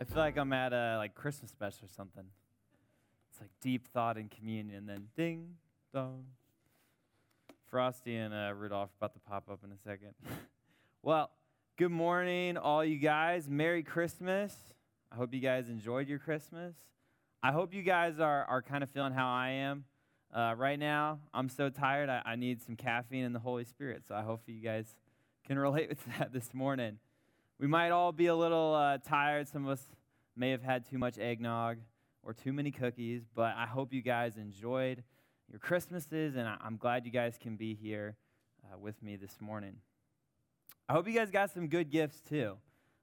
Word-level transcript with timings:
I 0.00 0.04
feel 0.04 0.18
like 0.18 0.36
I'm 0.36 0.52
at 0.52 0.72
a 0.72 0.96
like 0.96 1.14
Christmas 1.14 1.50
special 1.50 1.86
or 1.86 1.88
something. 1.88 2.24
It's 3.30 3.40
like 3.40 3.50
deep 3.60 3.88
thought 3.88 4.16
and 4.16 4.30
communion, 4.30 4.76
and 4.76 4.88
then 4.88 5.08
ding 5.16 5.56
dong. 5.92 6.24
Frosty 7.68 8.16
and 8.16 8.32
uh, 8.32 8.54
Rudolph 8.56 8.90
about 8.98 9.12
to 9.14 9.20
pop 9.20 9.50
up 9.50 9.60
in 9.64 9.72
a 9.72 9.76
second. 9.76 10.14
well, 11.02 11.30
good 11.76 11.90
morning, 11.90 12.56
all 12.56 12.84
you 12.84 12.96
guys. 12.96 13.48
Merry 13.48 13.82
Christmas. 13.82 14.54
I 15.12 15.16
hope 15.16 15.34
you 15.34 15.40
guys 15.40 15.68
enjoyed 15.68 16.08
your 16.08 16.18
Christmas. 16.18 16.74
I 17.42 17.52
hope 17.52 17.74
you 17.74 17.82
guys 17.82 18.20
are, 18.20 18.44
are 18.44 18.62
kind 18.62 18.82
of 18.82 18.90
feeling 18.90 19.12
how 19.12 19.28
I 19.28 19.50
am. 19.50 19.84
Uh, 20.32 20.54
right 20.56 20.78
now, 20.78 21.18
I'm 21.34 21.48
so 21.48 21.70
tired, 21.70 22.08
I, 22.08 22.22
I 22.24 22.36
need 22.36 22.62
some 22.62 22.76
caffeine 22.76 23.24
and 23.24 23.34
the 23.34 23.40
Holy 23.40 23.64
Spirit. 23.64 24.02
So 24.06 24.14
I 24.14 24.22
hope 24.22 24.42
you 24.46 24.60
guys 24.60 24.86
can 25.46 25.58
relate 25.58 25.88
with 25.88 26.04
that 26.18 26.32
this 26.32 26.54
morning. 26.54 26.98
We 27.60 27.66
might 27.66 27.90
all 27.90 28.12
be 28.12 28.26
a 28.26 28.36
little 28.36 28.72
uh, 28.72 28.98
tired. 28.98 29.48
Some 29.48 29.64
of 29.64 29.70
us 29.72 29.82
may 30.36 30.52
have 30.52 30.62
had 30.62 30.88
too 30.88 30.96
much 30.96 31.18
eggnog 31.18 31.78
or 32.22 32.32
too 32.32 32.52
many 32.52 32.70
cookies, 32.70 33.22
but 33.34 33.54
I 33.56 33.66
hope 33.66 33.92
you 33.92 34.00
guys 34.00 34.36
enjoyed 34.36 35.02
your 35.50 35.58
Christmases, 35.58 36.36
and 36.36 36.48
I'm 36.48 36.76
glad 36.76 37.04
you 37.04 37.10
guys 37.10 37.36
can 37.40 37.56
be 37.56 37.74
here 37.74 38.16
uh, 38.62 38.78
with 38.78 39.02
me 39.02 39.16
this 39.16 39.40
morning. 39.40 39.74
I 40.88 40.92
hope 40.92 41.08
you 41.08 41.14
guys 41.14 41.32
got 41.32 41.50
some 41.50 41.66
good 41.66 41.90
gifts 41.90 42.20
too. 42.20 42.58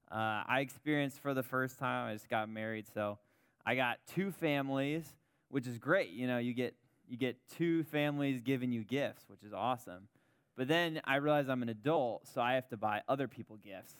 Uh, 0.10 0.44
I 0.48 0.62
experienced 0.62 1.20
for 1.20 1.34
the 1.34 1.44
first 1.44 1.78
time, 1.78 2.10
I 2.10 2.14
just 2.14 2.30
got 2.30 2.48
married, 2.48 2.86
so 2.94 3.18
I 3.66 3.76
got 3.76 3.98
two 4.08 4.32
families, 4.32 5.06
which 5.50 5.68
is 5.68 5.78
great. 5.80 6.12
You 6.12 6.28
know, 6.28 6.38
you 6.38 6.54
get, 6.54 6.76
you 7.10 7.18
get 7.18 7.36
two 7.58 7.84
families 7.84 8.40
giving 8.40 8.72
you 8.72 8.86
gifts, 8.86 9.26
which 9.28 9.44
is 9.44 9.52
awesome. 9.52 10.08
But 10.56 10.70
then 10.70 11.02
I 11.04 11.18
realized 11.18 11.50
I'm 11.50 11.62
an 11.62 11.70
adult, 11.70 12.26
so 12.34 12.40
I 12.40 12.54
have 12.54 12.70
to 12.70 12.78
buy 12.78 13.02
other 13.10 13.28
people 13.28 13.58
gifts. 13.58 13.96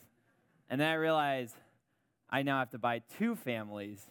And 0.68 0.80
then 0.80 0.88
I 0.88 0.94
realized 0.94 1.54
I 2.28 2.42
now 2.42 2.58
have 2.58 2.70
to 2.70 2.78
buy 2.78 3.02
two 3.18 3.36
families 3.36 4.04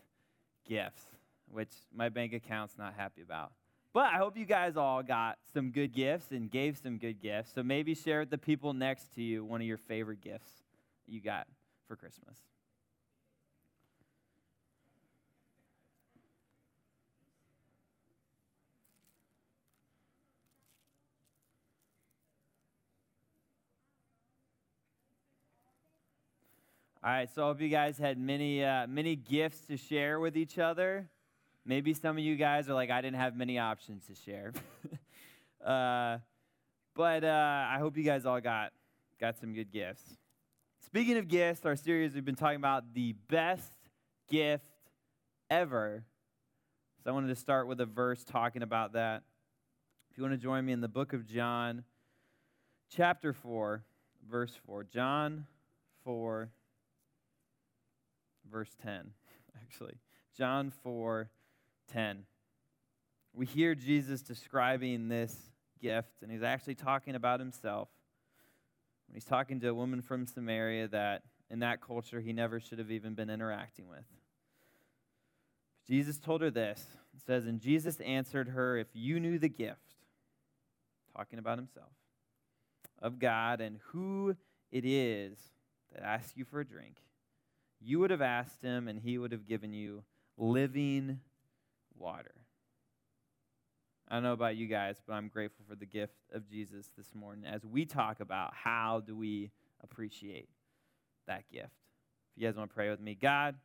gifts, 0.68 1.04
which 1.52 1.72
my 1.94 2.10
bank 2.10 2.34
account's 2.34 2.78
not 2.78 2.94
happy 2.96 3.22
about. 3.22 3.52
But 3.94 4.14
I 4.14 4.18
hope 4.18 4.38
you 4.38 4.46
guys 4.46 4.76
all 4.76 5.02
got 5.04 5.38
some 5.54 5.72
good 5.72 5.94
gifts 5.94 6.32
and 6.32 6.52
gave 6.52 6.78
some 6.78 6.98
good 6.98 7.22
gifts. 7.22 7.52
So 7.54 7.64
maybe 7.64 7.96
share 7.96 8.20
with 8.20 8.30
the 8.30 8.38
people 8.38 8.74
next 8.74 9.14
to 9.16 9.22
you 9.22 9.46
one 9.46 9.62
of 9.62 9.68
your 9.68 9.78
favorite 9.78 10.22
gifts 10.22 10.50
you 11.08 11.22
got 11.22 11.48
for 11.88 11.96
Christmas. 11.96 12.38
All 27.06 27.12
right, 27.12 27.30
so 27.36 27.44
I 27.44 27.48
hope 27.50 27.62
you 27.62 27.70
guys 27.70 28.00
had 28.00 28.18
many, 28.18 28.64
uh, 28.64 28.88
many 28.88 29.16
gifts 29.16 29.60
to 29.68 29.78
share 29.78 30.20
with 30.20 30.36
each 30.36 30.58
other. 30.58 31.08
Maybe 31.64 31.94
some 31.94 32.18
of 32.18 32.24
you 32.24 32.36
guys 32.36 32.68
are 32.68 32.74
like, 32.74 32.90
I 32.90 33.00
didn't 33.00 33.18
have 33.18 33.36
many 33.36 33.60
options 33.60 34.08
to 34.08 34.16
share. 34.16 34.54
uh, 35.64 36.18
but 36.96 37.24
uh, 37.24 37.68
I 37.70 37.78
hope 37.80 37.96
you 37.96 38.04
guys 38.04 38.26
all 38.26 38.42
got, 38.42 38.74
got 39.22 39.38
some 39.38 39.54
good 39.54 39.72
gifts. 39.72 40.02
Speaking 40.84 41.18
of 41.18 41.28
gifts, 41.28 41.64
our 41.64 41.76
series 41.76 42.16
we've 42.16 42.26
been 42.26 42.34
talking 42.34 42.56
about 42.56 42.96
the 42.96 43.14
best 43.30 43.72
gift 44.28 44.66
ever. 45.52 46.04
So 47.04 47.12
I 47.12 47.14
wanted 47.14 47.28
to 47.28 47.36
start 47.36 47.68
with 47.68 47.80
a 47.82 47.86
verse 47.86 48.24
talking 48.24 48.64
about 48.64 48.94
that. 48.94 49.22
If 50.10 50.18
you 50.18 50.24
want 50.24 50.34
to 50.34 50.42
join 50.42 50.66
me 50.66 50.74
in 50.74 50.82
the 50.82 50.88
book 50.88 51.14
of 51.14 51.28
John, 51.28 51.84
chapter 52.90 53.32
4, 53.32 53.84
verse 54.28 54.58
4. 54.66 54.86
John 54.86 55.46
4, 56.04 56.50
verse 58.52 58.76
10, 58.84 59.12
actually. 59.62 59.96
John 60.38 60.72
4 60.84 61.30
10. 61.92 62.24
We 63.34 63.46
hear 63.46 63.76
Jesus 63.76 64.22
describing 64.22 65.08
this 65.08 65.36
gift, 65.82 66.22
and 66.22 66.32
he's 66.32 66.44
actually 66.44 66.76
talking 66.76 67.16
about 67.16 67.40
himself. 67.40 67.90
He's 69.14 69.26
talking 69.26 69.60
to 69.60 69.70
a 69.70 69.74
woman 69.74 70.02
from 70.02 70.26
Samaria 70.26 70.88
that 70.90 71.24
in 71.50 71.60
that 71.60 71.82
culture 71.82 72.20
he 72.20 72.34
never 72.34 72.60
should 72.60 72.80
have 72.80 72.92
even 72.92 73.14
been 73.14 73.30
interacting 73.30 73.88
with. 73.88 74.06
Jesus 75.88 76.18
told 76.18 76.42
her 76.42 76.50
this. 76.50 76.86
It 77.16 77.22
says, 77.26 77.46
And 77.46 77.60
Jesus 77.60 78.00
answered 78.00 78.50
her, 78.50 78.78
If 78.78 78.88
you 78.94 79.20
knew 79.20 79.38
the 79.38 79.50
gift, 79.50 79.96
talking 81.16 81.40
about 81.40 81.58
himself, 81.58 81.92
of 83.02 83.20
God 83.20 83.62
and 83.62 83.80
who 83.88 84.36
it 84.72 84.86
is 84.86 85.38
that 85.94 86.04
asks 86.04 86.34
you 86.36 86.46
for 86.46 86.60
a 86.60 86.66
drink, 86.66 86.98
you 87.82 88.00
would 88.00 88.12
have 88.12 88.22
asked 88.22 88.62
him, 88.62 88.88
and 88.88 89.00
he 89.00 89.18
would 89.18 89.32
have 89.32 89.48
given 89.48 89.74
you 89.74 90.04
living 90.38 91.20
water. 91.98 92.34
I 94.08 94.16
don't 94.16 94.24
know 94.24 94.34
about 94.34 94.56
you 94.56 94.68
guys, 94.68 95.02
but 95.06 95.14
I'm 95.14 95.30
grateful 95.30 95.66
for 95.68 95.76
the 95.76 95.86
gift 95.86 96.14
of 96.32 96.48
Jesus 96.48 96.90
this 96.96 97.16
morning 97.16 97.46
as 97.46 97.66
we 97.66 97.86
talk 97.86 98.20
about 98.20 98.54
how 98.54 99.02
do 99.06 99.16
we 99.16 99.52
appreciate 99.84 100.48
that 101.28 101.50
gift. 101.52 101.74
If 102.36 102.42
you 102.42 102.48
guys 102.48 102.56
want 102.56 102.70
to 102.70 102.76
pray 102.76 102.90
with 102.90 103.00
me, 103.00 103.18
God, 103.20 103.56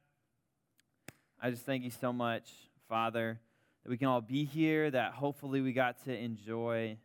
I 1.41 1.51
just 1.51 1.67
thank 1.67 1.85
you 1.85 1.91
so 1.91 2.13
much, 2.13 2.51
Father, 2.89 3.39
that 3.83 3.91
we 3.91 3.99
can 3.99 4.09
all 4.09 4.23
be 4.23 4.45
here, 4.45 4.91
that 4.91 5.13
hopefully 5.13 5.61
we 5.61 5.73
got 5.73 6.03
to 6.05 6.17
enjoy 6.17 6.97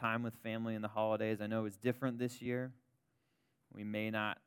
time 0.00 0.22
with 0.22 0.34
family 0.42 0.74
in 0.74 0.82
the 0.82 0.88
holidays. 0.88 1.40
I 1.40 1.46
know 1.46 1.66
it's 1.66 1.76
different 1.76 2.18
this 2.18 2.42
year. 2.42 2.72
We 3.72 3.84
may 3.84 4.10
not 4.10 4.38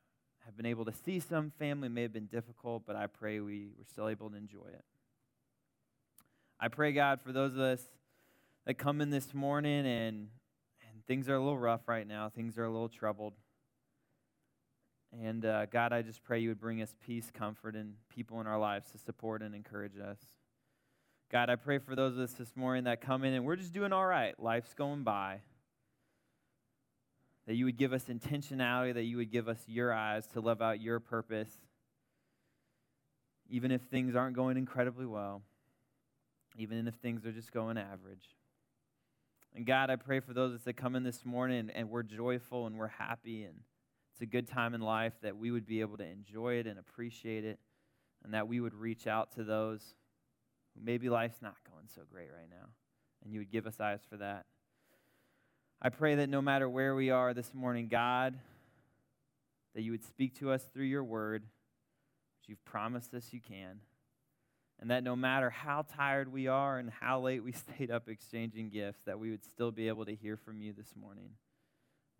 have 0.50 0.56
been 0.56 0.66
able 0.66 0.84
to 0.84 0.92
see 0.92 1.20
some 1.20 1.52
family, 1.60 1.88
may 1.88 2.02
have 2.02 2.12
been 2.12 2.26
difficult, 2.26 2.82
but 2.84 2.96
I 2.96 3.06
pray 3.06 3.38
we 3.38 3.68
were 3.78 3.84
still 3.84 4.08
able 4.08 4.30
to 4.30 4.36
enjoy 4.36 4.66
it. 4.66 4.84
I 6.58 6.66
pray, 6.66 6.90
God, 6.92 7.20
for 7.20 7.30
those 7.30 7.52
of 7.52 7.60
us 7.60 7.80
that 8.66 8.74
come 8.74 9.00
in 9.00 9.10
this 9.10 9.32
morning 9.32 9.86
and, 9.86 10.26
and 10.90 11.06
things 11.06 11.28
are 11.28 11.36
a 11.36 11.38
little 11.38 11.56
rough 11.56 11.86
right 11.86 12.06
now, 12.06 12.28
things 12.28 12.58
are 12.58 12.64
a 12.64 12.70
little 12.70 12.88
troubled. 12.88 13.34
And 15.12 15.44
uh, 15.44 15.66
God, 15.66 15.92
I 15.92 16.02
just 16.02 16.24
pray 16.24 16.40
you 16.40 16.48
would 16.48 16.60
bring 16.60 16.82
us 16.82 16.92
peace, 17.06 17.30
comfort, 17.32 17.76
and 17.76 17.94
people 18.08 18.40
in 18.40 18.48
our 18.48 18.58
lives 18.58 18.90
to 18.90 18.98
support 18.98 19.42
and 19.42 19.54
encourage 19.54 19.98
us. 19.98 20.18
God, 21.30 21.48
I 21.48 21.54
pray 21.54 21.78
for 21.78 21.94
those 21.94 22.14
of 22.14 22.22
us 22.22 22.32
this 22.32 22.56
morning 22.56 22.84
that 22.84 23.00
come 23.00 23.22
in 23.22 23.34
and 23.34 23.44
we're 23.44 23.54
just 23.54 23.72
doing 23.72 23.92
all 23.92 24.06
right. 24.06 24.34
Life's 24.40 24.74
going 24.74 25.04
by. 25.04 25.42
That 27.50 27.56
you 27.56 27.64
would 27.64 27.78
give 27.78 27.92
us 27.92 28.04
intentionality, 28.04 28.94
that 28.94 29.02
you 29.02 29.16
would 29.16 29.32
give 29.32 29.48
us 29.48 29.58
your 29.66 29.92
eyes 29.92 30.24
to 30.34 30.40
live 30.40 30.62
out 30.62 30.80
your 30.80 31.00
purpose, 31.00 31.50
even 33.48 33.72
if 33.72 33.80
things 33.90 34.14
aren't 34.14 34.36
going 34.36 34.56
incredibly 34.56 35.04
well, 35.04 35.42
even 36.56 36.86
if 36.86 36.94
things 36.94 37.26
are 37.26 37.32
just 37.32 37.50
going 37.50 37.76
average. 37.76 38.36
And 39.52 39.66
God, 39.66 39.90
I 39.90 39.96
pray 39.96 40.20
for 40.20 40.32
those 40.32 40.62
that 40.62 40.76
come 40.76 40.94
in 40.94 41.02
this 41.02 41.24
morning 41.24 41.72
and, 41.74 41.90
we're 41.90 42.04
joyful 42.04 42.68
and 42.68 42.78
we're 42.78 42.86
happy 42.86 43.42
and 43.42 43.56
it's 44.12 44.20
a 44.20 44.26
good 44.26 44.46
time 44.46 44.72
in 44.72 44.80
life 44.80 45.14
that 45.22 45.36
we 45.36 45.50
would 45.50 45.66
be 45.66 45.80
able 45.80 45.96
to 45.96 46.06
enjoy 46.06 46.54
it 46.60 46.68
and 46.68 46.78
appreciate 46.78 47.44
it 47.44 47.58
and 48.22 48.32
that 48.32 48.46
we 48.46 48.60
would 48.60 48.74
reach 48.74 49.08
out 49.08 49.32
to 49.32 49.42
those 49.42 49.96
who 50.76 50.84
maybe 50.84 51.08
life's 51.08 51.42
not 51.42 51.56
going 51.68 51.88
so 51.92 52.02
great 52.12 52.28
right 52.30 52.48
now 52.48 52.68
and 53.24 53.32
you 53.32 53.40
would 53.40 53.50
give 53.50 53.66
us 53.66 53.80
eyes 53.80 54.02
for 54.08 54.18
that. 54.18 54.46
I 55.82 55.88
pray 55.88 56.16
that 56.16 56.28
no 56.28 56.42
matter 56.42 56.68
where 56.68 56.94
we 56.94 57.10
are 57.10 57.32
this 57.32 57.54
morning, 57.54 57.88
God, 57.88 58.38
that 59.74 59.82
you 59.82 59.92
would 59.92 60.04
speak 60.04 60.38
to 60.40 60.50
us 60.50 60.62
through 60.72 60.84
your 60.84 61.04
word, 61.04 61.42
which 61.42 62.48
you've 62.48 62.64
promised 62.64 63.14
us 63.14 63.32
you 63.32 63.40
can 63.40 63.80
and 64.80 64.90
that 64.90 65.04
no 65.04 65.14
matter 65.14 65.50
how 65.50 65.84
tired 65.96 66.32
we 66.32 66.46
are 66.46 66.78
and 66.78 66.90
how 67.00 67.20
late 67.20 67.44
we 67.44 67.52
stayed 67.76 67.90
up 67.90 68.08
exchanging 68.08 68.70
gifts, 68.70 69.02
that 69.04 69.18
we 69.18 69.30
would 69.30 69.44
still 69.44 69.70
be 69.70 69.88
able 69.88 70.06
to 70.06 70.14
hear 70.14 70.36
from 70.36 70.62
you 70.62 70.72
this 70.72 70.94
morning. 71.00 71.30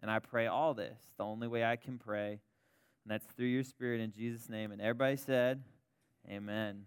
And 0.00 0.10
I 0.10 0.18
pray 0.18 0.46
all 0.46 0.74
this 0.74 0.98
the 1.16 1.24
only 1.24 1.48
way 1.48 1.64
I 1.64 1.76
can 1.76 1.98
pray, 1.98 2.30
and 2.30 2.40
that's 3.08 3.26
through 3.36 3.46
your 3.46 3.64
Spirit 3.64 4.00
in 4.00 4.12
Jesus' 4.12 4.48
name. 4.48 4.72
And 4.72 4.80
everybody 4.80 5.16
said, 5.16 5.62
Amen. 6.28 6.84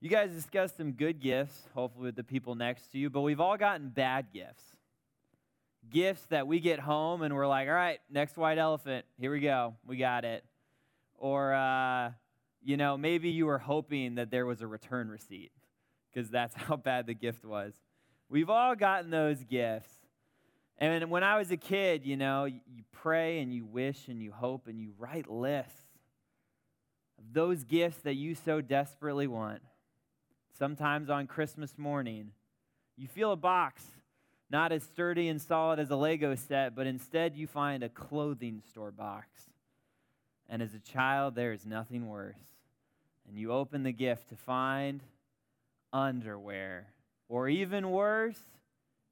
You 0.00 0.10
guys 0.10 0.30
discussed 0.30 0.76
some 0.76 0.92
good 0.92 1.20
gifts, 1.20 1.68
hopefully 1.74 2.06
with 2.06 2.16
the 2.16 2.24
people 2.24 2.54
next 2.54 2.92
to 2.92 2.98
you, 2.98 3.10
but 3.10 3.22
we've 3.22 3.40
all 3.40 3.56
gotten 3.56 3.88
bad 3.88 4.26
gifts. 4.32 4.75
Gifts 5.90 6.22
that 6.30 6.46
we 6.46 6.60
get 6.60 6.80
home 6.80 7.22
and 7.22 7.34
we're 7.34 7.46
like, 7.46 7.68
all 7.68 7.74
right, 7.74 8.00
next 8.10 8.36
white 8.36 8.58
elephant, 8.58 9.04
here 9.18 9.30
we 9.30 9.40
go, 9.40 9.74
we 9.86 9.96
got 9.96 10.24
it. 10.24 10.44
Or, 11.18 11.54
uh, 11.54 12.10
you 12.62 12.76
know, 12.76 12.96
maybe 12.96 13.30
you 13.30 13.46
were 13.46 13.58
hoping 13.58 14.16
that 14.16 14.30
there 14.30 14.46
was 14.46 14.60
a 14.60 14.66
return 14.66 15.08
receipt 15.08 15.52
because 16.12 16.30
that's 16.30 16.54
how 16.56 16.76
bad 16.76 17.06
the 17.06 17.14
gift 17.14 17.44
was. 17.44 17.72
We've 18.28 18.50
all 18.50 18.74
gotten 18.74 19.10
those 19.10 19.42
gifts. 19.44 19.92
And 20.78 21.08
when 21.10 21.22
I 21.22 21.38
was 21.38 21.50
a 21.50 21.56
kid, 21.56 22.04
you 22.04 22.16
know, 22.16 22.44
you 22.44 22.60
pray 22.92 23.40
and 23.40 23.52
you 23.52 23.64
wish 23.64 24.08
and 24.08 24.20
you 24.20 24.32
hope 24.32 24.66
and 24.66 24.78
you 24.78 24.92
write 24.98 25.30
lists 25.30 25.80
of 27.18 27.32
those 27.32 27.64
gifts 27.64 27.98
that 28.02 28.14
you 28.14 28.34
so 28.34 28.60
desperately 28.60 29.26
want. 29.26 29.62
Sometimes 30.58 31.08
on 31.08 31.26
Christmas 31.26 31.78
morning, 31.78 32.32
you 32.96 33.08
feel 33.08 33.32
a 33.32 33.36
box 33.36 33.82
not 34.50 34.72
as 34.72 34.82
sturdy 34.84 35.28
and 35.28 35.40
solid 35.40 35.78
as 35.78 35.90
a 35.90 35.96
Lego 35.96 36.34
set, 36.34 36.74
but 36.74 36.86
instead 36.86 37.34
you 37.34 37.46
find 37.46 37.82
a 37.82 37.88
clothing 37.88 38.62
store 38.70 38.92
box 38.92 39.28
And 40.48 40.62
as 40.62 40.74
a 40.74 40.78
child, 40.78 41.34
there 41.34 41.52
is 41.52 41.66
nothing 41.66 42.08
worse. 42.08 42.38
And 43.28 43.36
you 43.38 43.52
open 43.52 43.82
the 43.82 43.92
gift 43.92 44.28
to 44.28 44.36
find 44.36 45.02
underwear, 45.92 46.86
or 47.28 47.48
even 47.48 47.90
worse, 47.90 48.38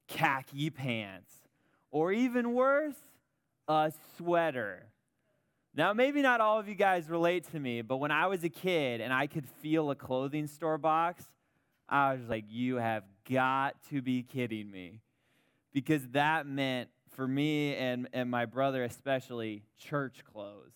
khaki 0.07 0.71
pants, 0.71 1.33
or 1.91 2.13
even 2.13 2.55
worse, 2.55 2.97
a 3.67 3.93
sweater. 4.17 4.87
Now, 5.75 5.93
maybe 5.93 6.23
not 6.23 6.41
all 6.41 6.61
of 6.61 6.69
you 6.69 6.77
guys 6.77 7.09
relate 7.09 7.51
to 7.51 7.59
me, 7.59 7.83
but 7.83 7.97
when 7.97 8.13
I 8.13 8.29
was 8.29 8.45
a 8.45 8.49
kid 8.49 9.01
and 9.01 9.13
I 9.13 9.27
could 9.27 9.49
feel 9.49 9.91
a 9.91 9.97
clothing 9.97 10.47
store 10.47 10.79
box, 10.79 11.25
I 11.89 12.13
was 12.13 12.29
like, 12.29 12.45
you 12.49 12.77
have 12.77 13.03
got 13.29 13.75
to 13.91 14.01
be 14.01 14.23
kidding 14.23 14.71
me. 14.71 15.01
Because 15.75 16.07
that 16.13 16.47
meant, 16.47 16.89
for 17.11 17.29
me 17.29 17.75
and, 17.77 18.09
and 18.15 18.31
my 18.31 18.47
brother 18.47 18.83
especially, 18.85 19.65
church 19.77 20.23
clothes. 20.25 20.73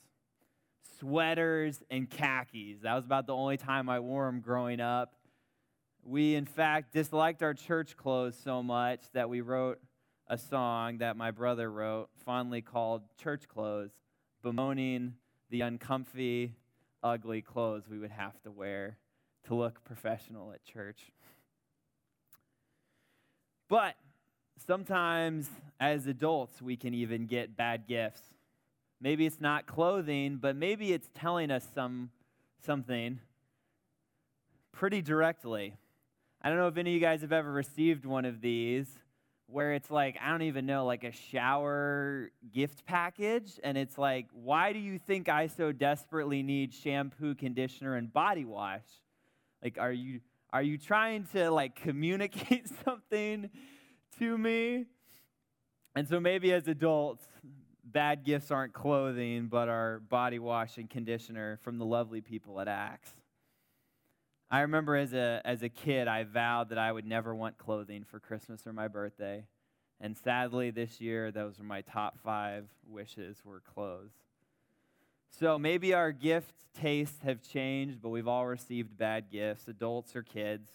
Sweaters 1.00 1.82
and 1.90 2.10
khakis. 2.10 2.80
That 2.82 2.94
was 2.94 3.04
about 3.04 3.26
the 3.26 3.34
only 3.34 3.56
time 3.56 3.88
I 3.88 4.00
wore 4.00 4.26
them 4.26 4.40
growing 4.40 4.80
up. 4.80 5.14
We, 6.04 6.34
in 6.34 6.44
fact, 6.44 6.92
disliked 6.92 7.42
our 7.42 7.54
church 7.54 7.96
clothes 7.96 8.36
so 8.42 8.62
much 8.62 9.00
that 9.14 9.30
we 9.30 9.40
wrote 9.40 9.78
a 10.26 10.36
song 10.36 10.98
that 10.98 11.16
my 11.16 11.30
brother 11.30 11.70
wrote, 11.70 12.08
fondly 12.24 12.60
called 12.60 13.02
Church 13.22 13.48
Clothes 13.48 13.92
bemoaning 14.42 15.14
the 15.50 15.62
uncomfy, 15.62 16.54
ugly 17.02 17.42
clothes 17.42 17.88
we 17.88 17.98
would 17.98 18.10
have 18.10 18.40
to 18.42 18.50
wear 18.50 18.98
to 19.46 19.54
look 19.54 19.82
professional 19.84 20.52
at 20.52 20.62
church. 20.64 21.12
But 23.68 23.94
sometimes 24.66 25.48
as 25.80 26.06
adults, 26.06 26.60
we 26.60 26.76
can 26.76 26.94
even 26.94 27.26
get 27.26 27.56
bad 27.56 27.86
gifts. 27.86 28.22
Maybe 29.00 29.26
it's 29.26 29.40
not 29.40 29.66
clothing, 29.66 30.38
but 30.40 30.56
maybe 30.56 30.92
it's 30.92 31.08
telling 31.14 31.50
us 31.50 31.66
some, 31.74 32.10
something 32.64 33.20
pretty 34.72 35.02
directly. 35.02 35.76
I 36.42 36.48
don't 36.48 36.58
know 36.58 36.68
if 36.68 36.76
any 36.76 36.90
of 36.90 36.94
you 36.94 37.00
guys 37.00 37.20
have 37.22 37.32
ever 37.32 37.50
received 37.50 38.04
one 38.04 38.24
of 38.24 38.40
these 38.40 38.86
where 39.46 39.72
it's 39.72 39.90
like, 39.90 40.16
I 40.22 40.30
don't 40.30 40.42
even 40.42 40.66
know, 40.66 40.84
like 40.84 41.04
a 41.04 41.12
shower 41.12 42.30
gift 42.52 42.84
package. 42.84 43.58
And 43.64 43.78
it's 43.78 43.96
like, 43.96 44.26
why 44.32 44.72
do 44.72 44.78
you 44.78 44.98
think 44.98 45.28
I 45.28 45.46
so 45.46 45.72
desperately 45.72 46.42
need 46.42 46.74
shampoo, 46.74 47.34
conditioner, 47.34 47.96
and 47.96 48.12
body 48.12 48.44
wash? 48.44 48.84
Like, 49.62 49.78
are 49.78 49.92
you 49.92 50.20
are 50.52 50.62
you 50.62 50.78
trying 50.78 51.26
to 51.32 51.50
like 51.50 51.76
communicate 51.76 52.68
something 52.84 53.50
to 54.18 54.38
me? 54.38 54.86
And 55.94 56.08
so 56.08 56.20
maybe 56.20 56.52
as 56.52 56.68
adults, 56.68 57.24
bad 57.84 58.24
gifts 58.24 58.50
aren't 58.50 58.72
clothing, 58.72 59.46
but 59.46 59.68
are 59.68 60.00
body 60.00 60.38
wash 60.38 60.76
and 60.76 60.88
conditioner 60.88 61.58
from 61.62 61.78
the 61.78 61.84
lovely 61.84 62.20
people 62.20 62.60
at 62.60 62.68
Axe. 62.68 63.10
I 64.50 64.60
remember 64.60 64.96
as 64.96 65.12
a, 65.12 65.42
as 65.44 65.62
a 65.62 65.68
kid, 65.68 66.08
I 66.08 66.24
vowed 66.24 66.70
that 66.70 66.78
I 66.78 66.90
would 66.90 67.06
never 67.06 67.34
want 67.34 67.58
clothing 67.58 68.04
for 68.04 68.18
Christmas 68.18 68.66
or 68.66 68.72
my 68.72 68.88
birthday. 68.88 69.44
And 70.00 70.16
sadly, 70.16 70.70
this 70.70 71.00
year, 71.00 71.30
those 71.30 71.58
were 71.58 71.64
my 71.64 71.82
top 71.82 72.18
five 72.22 72.66
wishes 72.88 73.38
were 73.44 73.60
clothes. 73.74 74.12
So 75.38 75.58
maybe 75.58 75.92
our 75.92 76.12
gift 76.12 76.54
tastes 76.80 77.22
have 77.24 77.42
changed, 77.42 78.00
but 78.00 78.08
we've 78.08 78.28
all 78.28 78.46
received 78.46 78.96
bad 78.96 79.30
gifts, 79.30 79.68
adults 79.68 80.16
or 80.16 80.22
kids. 80.22 80.70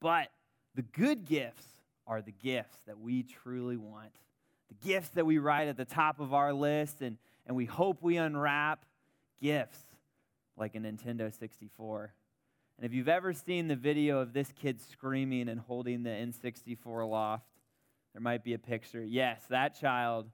But 0.00 0.28
the 0.74 0.82
good 0.82 1.26
gifts 1.26 1.66
are 2.10 2.20
the 2.20 2.32
gifts 2.32 2.76
that 2.88 2.98
we 2.98 3.22
truly 3.22 3.76
want. 3.76 4.10
The 4.68 4.88
gifts 4.88 5.10
that 5.10 5.24
we 5.24 5.38
write 5.38 5.68
at 5.68 5.76
the 5.76 5.84
top 5.84 6.18
of 6.18 6.34
our 6.34 6.52
list 6.52 7.02
and, 7.02 7.16
and 7.46 7.56
we 7.56 7.66
hope 7.66 8.02
we 8.02 8.16
unwrap 8.16 8.84
gifts 9.40 9.78
like 10.56 10.74
a 10.74 10.78
Nintendo 10.78 11.32
64. 11.32 12.12
And 12.76 12.84
if 12.84 12.92
you've 12.92 13.08
ever 13.08 13.32
seen 13.32 13.68
the 13.68 13.76
video 13.76 14.18
of 14.18 14.32
this 14.32 14.52
kid 14.60 14.80
screaming 14.80 15.48
and 15.48 15.60
holding 15.60 16.02
the 16.02 16.10
N64 16.10 17.04
aloft, 17.04 17.46
there 18.12 18.20
might 18.20 18.42
be 18.42 18.54
a 18.54 18.58
picture. 18.58 19.04
Yes, 19.04 19.40
that 19.48 19.80
child 19.80 20.26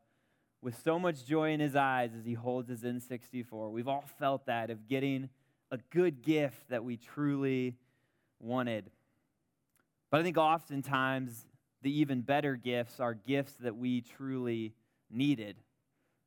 with 0.62 0.82
so 0.82 0.98
much 0.98 1.26
joy 1.26 1.50
in 1.50 1.60
his 1.60 1.76
eyes 1.76 2.12
as 2.18 2.24
he 2.24 2.32
holds 2.32 2.70
his 2.70 2.84
N64. 2.84 3.70
We've 3.70 3.86
all 3.86 4.04
felt 4.18 4.46
that 4.46 4.70
of 4.70 4.88
getting 4.88 5.28
a 5.70 5.76
good 5.90 6.22
gift 6.22 6.70
that 6.70 6.84
we 6.84 6.96
truly 6.96 7.76
wanted. 8.40 8.90
But 10.10 10.20
I 10.20 10.22
think 10.22 10.38
oftentimes 10.38 11.45
the 11.86 12.00
even 12.00 12.20
better 12.20 12.56
gifts 12.56 12.98
are 12.98 13.14
gifts 13.14 13.52
that 13.60 13.76
we 13.76 14.00
truly 14.00 14.74
needed. 15.08 15.54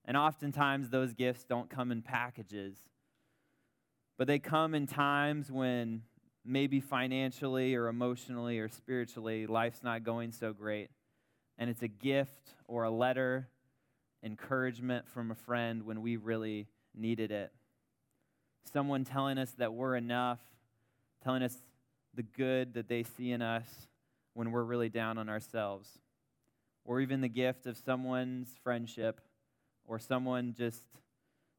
And 0.06 0.16
oftentimes 0.16 0.90
those 0.90 1.14
gifts 1.14 1.44
don't 1.44 1.70
come 1.70 1.92
in 1.92 2.02
packages, 2.02 2.78
but 4.18 4.26
they 4.26 4.40
come 4.40 4.74
in 4.74 4.88
times 4.88 5.52
when 5.52 6.04
maybe 6.46 6.80
financially 6.80 7.76
or 7.76 7.90
emotionally 7.90 8.60
or 8.60 8.70
spiritually, 8.70 9.48
life's 9.48 9.84
not 9.84 10.06
going 10.06 10.32
so 10.32 10.54
great. 10.54 10.92
And 11.58 11.70
it's 11.70 11.82
a 11.84 11.90
gift 11.90 12.56
or 12.70 12.86
a 12.86 12.90
letter, 12.90 13.50
encouragement 14.24 15.10
from 15.10 15.30
a 15.30 15.36
friend 15.36 15.84
when 15.84 16.02
we 16.02 16.16
really 16.16 16.68
needed 16.96 17.32
it. 17.32 17.52
Someone 18.72 19.04
telling 19.04 19.38
us 19.38 19.52
that 19.58 19.74
we're 19.74 19.98
enough, 19.98 20.40
telling 21.22 21.44
us 21.44 21.58
the 22.14 22.24
good 22.24 22.76
that 22.76 22.88
they 22.88 23.04
see 23.04 23.34
in 23.34 23.42
us 23.42 23.90
when 24.34 24.52
we're 24.52 24.64
really 24.64 24.90
down 24.90 25.18
on 25.18 25.30
ourselves. 25.30 26.00
Or 26.86 27.02
even 27.02 27.22
the 27.22 27.30
gift 27.30 27.66
of 27.66 27.78
someone's 27.78 28.56
friendship 28.64 29.22
or 29.86 30.00
someone 30.00 30.54
just 30.58 30.84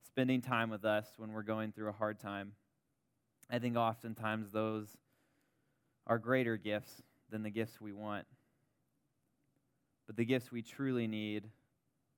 spending 0.06 0.40
time 0.40 0.70
with 0.70 0.84
us 0.84 1.06
when 1.16 1.32
we're 1.32 1.42
going 1.42 1.72
through 1.72 1.88
a 1.88 1.92
hard 1.92 2.18
time. 2.18 2.52
I 3.50 3.58
think 3.58 3.76
oftentimes 3.76 4.52
those 4.52 4.88
are 6.06 6.18
greater 6.18 6.56
gifts 6.56 7.02
than 7.30 7.42
the 7.42 7.50
gifts 7.50 7.80
we 7.80 7.92
want. 7.92 8.26
But 10.06 10.16
the 10.16 10.24
gifts 10.24 10.50
we 10.50 10.62
truly 10.62 11.06
need 11.06 11.44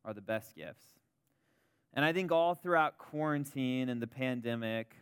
are 0.05 0.15
the 0.15 0.21
best 0.21 0.57
gifts. 0.57 0.85
And 1.95 2.05
I 2.05 2.13
think 2.13 2.33
all 2.33 2.55
throughout 2.55 2.97
quarantine 2.97 3.89
and 3.89 4.01
the 4.01 4.07
pandemic, 4.07 4.97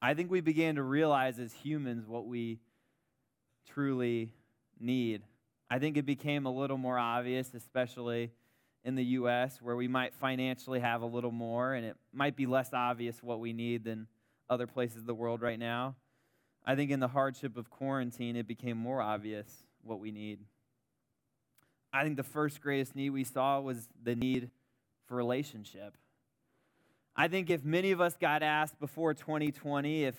I 0.00 0.14
think 0.14 0.30
we 0.30 0.40
began 0.40 0.76
to 0.76 0.82
realize 0.82 1.38
as 1.38 1.52
humans 1.52 2.06
what 2.06 2.26
we 2.26 2.60
truly 3.68 4.32
need. 4.78 5.22
I 5.70 5.78
think 5.78 5.96
it 5.96 6.06
became 6.06 6.46
a 6.46 6.50
little 6.50 6.78
more 6.78 6.98
obvious, 6.98 7.54
especially 7.54 8.30
in 8.84 8.94
the 8.94 9.04
U.S., 9.04 9.58
where 9.60 9.74
we 9.74 9.88
might 9.88 10.14
financially 10.14 10.80
have 10.80 11.02
a 11.02 11.06
little 11.06 11.32
more, 11.32 11.74
and 11.74 11.84
it 11.84 11.96
might 12.12 12.36
be 12.36 12.46
less 12.46 12.72
obvious 12.72 13.22
what 13.22 13.40
we 13.40 13.52
need 13.52 13.84
than 13.84 14.06
other 14.48 14.66
places 14.66 14.98
of 14.98 15.06
the 15.06 15.14
world 15.14 15.42
right 15.42 15.58
now. 15.58 15.96
I 16.64 16.76
think 16.76 16.90
in 16.90 17.00
the 17.00 17.08
hardship 17.08 17.56
of 17.56 17.68
quarantine, 17.70 18.36
it 18.36 18.46
became 18.46 18.76
more 18.76 19.00
obvious 19.00 19.46
what 19.82 19.98
we 19.98 20.10
need. 20.10 20.40
I 21.92 22.04
think 22.04 22.16
the 22.16 22.22
first 22.22 22.60
greatest 22.60 22.94
need 22.94 23.10
we 23.10 23.24
saw 23.24 23.60
was 23.60 23.88
the 24.02 24.14
need 24.14 24.50
for 25.06 25.16
relationship. 25.16 25.96
I 27.16 27.28
think 27.28 27.48
if 27.48 27.64
many 27.64 27.92
of 27.92 28.00
us 28.00 28.16
got 28.16 28.42
asked 28.42 28.78
before 28.78 29.14
2020 29.14 30.04
if 30.04 30.14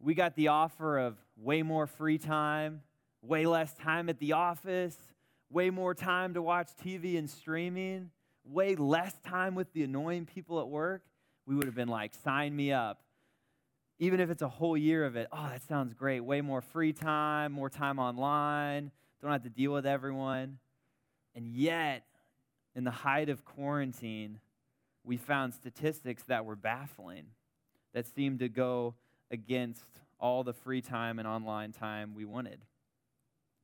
we 0.00 0.14
got 0.14 0.34
the 0.34 0.48
offer 0.48 0.98
of 0.98 1.18
way 1.36 1.62
more 1.62 1.86
free 1.86 2.16
time, 2.16 2.80
way 3.22 3.46
less 3.46 3.74
time 3.74 4.08
at 4.08 4.18
the 4.18 4.32
office, 4.32 4.96
way 5.50 5.70
more 5.70 5.94
time 5.94 6.34
to 6.34 6.42
watch 6.42 6.68
TV 6.84 7.18
and 7.18 7.28
streaming, 7.28 8.10
way 8.44 8.74
less 8.76 9.14
time 9.26 9.54
with 9.54 9.72
the 9.72 9.82
annoying 9.82 10.26
people 10.26 10.60
at 10.60 10.68
work, 10.68 11.02
we 11.46 11.54
would 11.54 11.66
have 11.66 11.74
been 11.74 11.88
like, 11.88 12.12
sign 12.22 12.54
me 12.54 12.72
up 12.72 13.00
even 14.00 14.18
if 14.18 14.30
it's 14.30 14.42
a 14.42 14.48
whole 14.48 14.78
year 14.78 15.04
of 15.04 15.14
it, 15.14 15.28
oh, 15.30 15.48
that 15.50 15.62
sounds 15.62 15.92
great. 15.92 16.20
Way 16.20 16.40
more 16.40 16.62
free 16.62 16.94
time, 16.94 17.52
more 17.52 17.68
time 17.68 17.98
online, 17.98 18.90
don't 19.20 19.30
have 19.30 19.42
to 19.42 19.50
deal 19.50 19.72
with 19.72 19.86
everyone. 19.86 20.58
And 21.36 21.46
yet, 21.46 22.04
in 22.74 22.84
the 22.84 22.90
height 22.90 23.28
of 23.28 23.44
quarantine, 23.44 24.40
we 25.04 25.18
found 25.18 25.52
statistics 25.52 26.22
that 26.24 26.46
were 26.46 26.56
baffling, 26.56 27.26
that 27.92 28.06
seemed 28.06 28.38
to 28.38 28.48
go 28.48 28.94
against 29.30 29.84
all 30.18 30.44
the 30.44 30.54
free 30.54 30.80
time 30.80 31.18
and 31.18 31.28
online 31.28 31.72
time 31.72 32.14
we 32.14 32.24
wanted. 32.24 32.60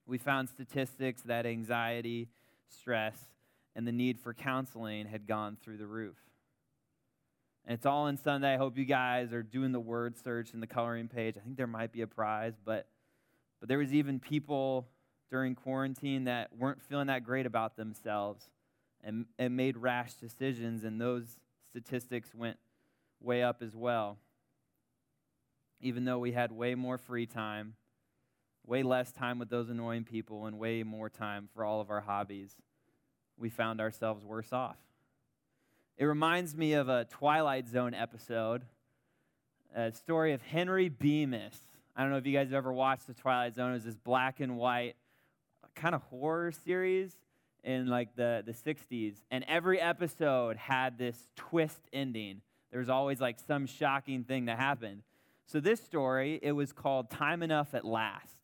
We 0.06 0.18
found 0.18 0.48
statistics 0.48 1.22
that 1.22 1.46
anxiety, 1.46 2.28
stress, 2.68 3.16
and 3.74 3.86
the 3.86 3.92
need 3.92 4.18
for 4.18 4.32
counseling 4.32 5.06
had 5.06 5.26
gone 5.26 5.56
through 5.62 5.78
the 5.78 5.86
roof. 5.86 6.16
And 7.64 7.74
it's 7.74 7.84
all 7.84 8.06
in 8.06 8.16
Sunday. 8.16 8.54
I 8.54 8.56
hope 8.56 8.78
you 8.78 8.84
guys 8.84 9.32
are 9.32 9.42
doing 9.42 9.72
the 9.72 9.80
word 9.80 10.16
search 10.16 10.52
and 10.52 10.62
the 10.62 10.68
coloring 10.68 11.08
page. 11.08 11.36
I 11.36 11.40
think 11.40 11.56
there 11.56 11.66
might 11.66 11.92
be 11.92 12.02
a 12.02 12.06
prize, 12.06 12.54
but 12.64 12.86
but 13.60 13.68
there 13.68 13.78
was 13.78 13.92
even 13.92 14.20
people 14.20 14.86
during 15.30 15.54
quarantine 15.54 16.24
that 16.24 16.56
weren't 16.56 16.82
feeling 16.82 17.08
that 17.08 17.24
great 17.24 17.46
about 17.46 17.76
themselves 17.76 18.44
and, 19.02 19.26
and 19.38 19.56
made 19.56 19.76
rash 19.76 20.14
decisions, 20.14 20.84
and 20.84 21.00
those 21.00 21.38
statistics 21.70 22.34
went 22.34 22.58
way 23.20 23.42
up 23.42 23.62
as 23.62 23.74
well. 23.74 24.18
Even 25.80 26.04
though 26.04 26.18
we 26.18 26.32
had 26.32 26.52
way 26.52 26.74
more 26.74 26.98
free 26.98 27.26
time, 27.26 27.74
way 28.66 28.82
less 28.82 29.12
time 29.12 29.38
with 29.38 29.48
those 29.48 29.70
annoying 29.70 30.04
people, 30.04 30.46
and 30.46 30.58
way 30.58 30.82
more 30.82 31.08
time 31.08 31.48
for 31.54 31.64
all 31.64 31.80
of 31.80 31.90
our 31.90 32.00
hobbies, 32.00 32.54
we 33.38 33.48
found 33.48 33.80
ourselves 33.80 34.24
worse 34.24 34.52
off. 34.52 34.76
It 35.96 36.04
reminds 36.04 36.56
me 36.56 36.74
of 36.74 36.88
a 36.88 37.04
Twilight 37.04 37.68
Zone 37.68 37.94
episode, 37.94 38.62
a 39.74 39.92
story 39.92 40.32
of 40.32 40.42
Henry 40.42 40.88
Bemis. 40.88 41.60
I 41.96 42.02
don't 42.02 42.10
know 42.10 42.18
if 42.18 42.26
you 42.26 42.32
guys 42.32 42.48
have 42.48 42.54
ever 42.54 42.72
watched 42.72 43.06
the 43.06 43.14
Twilight 43.14 43.54
Zone. 43.54 43.70
It 43.70 43.74
was 43.74 43.84
this 43.84 43.96
black 43.96 44.40
and 44.40 44.58
white 44.58 44.96
kind 45.74 45.94
of 45.94 46.02
horror 46.02 46.52
series 46.52 47.16
in 47.64 47.86
like 47.86 48.14
the, 48.16 48.42
the 48.44 48.52
60s. 48.52 49.14
And 49.30 49.44
every 49.48 49.80
episode 49.80 50.56
had 50.56 50.98
this 50.98 51.16
twist 51.36 51.80
ending. 51.92 52.42
There 52.70 52.80
was 52.80 52.90
always 52.90 53.20
like 53.20 53.38
some 53.46 53.66
shocking 53.66 54.24
thing 54.24 54.46
that 54.46 54.58
happened. 54.58 55.02
So 55.46 55.60
this 55.60 55.80
story, 55.80 56.40
it 56.42 56.52
was 56.52 56.72
called 56.72 57.10
Time 57.10 57.42
Enough 57.42 57.74
at 57.74 57.84
Last. 57.84 58.35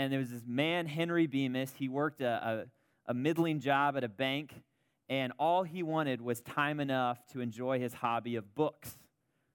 And 0.00 0.10
there 0.10 0.18
was 0.18 0.30
this 0.30 0.46
man, 0.46 0.86
Henry 0.86 1.26
Bemis. 1.26 1.74
He 1.76 1.90
worked 1.90 2.22
a, 2.22 2.64
a, 3.06 3.10
a 3.10 3.12
middling 3.12 3.60
job 3.60 3.98
at 3.98 4.02
a 4.02 4.08
bank, 4.08 4.54
and 5.10 5.30
all 5.38 5.62
he 5.62 5.82
wanted 5.82 6.22
was 6.22 6.40
time 6.40 6.80
enough 6.80 7.18
to 7.34 7.42
enjoy 7.42 7.78
his 7.78 7.92
hobby 7.92 8.36
of 8.36 8.54
books. 8.54 8.96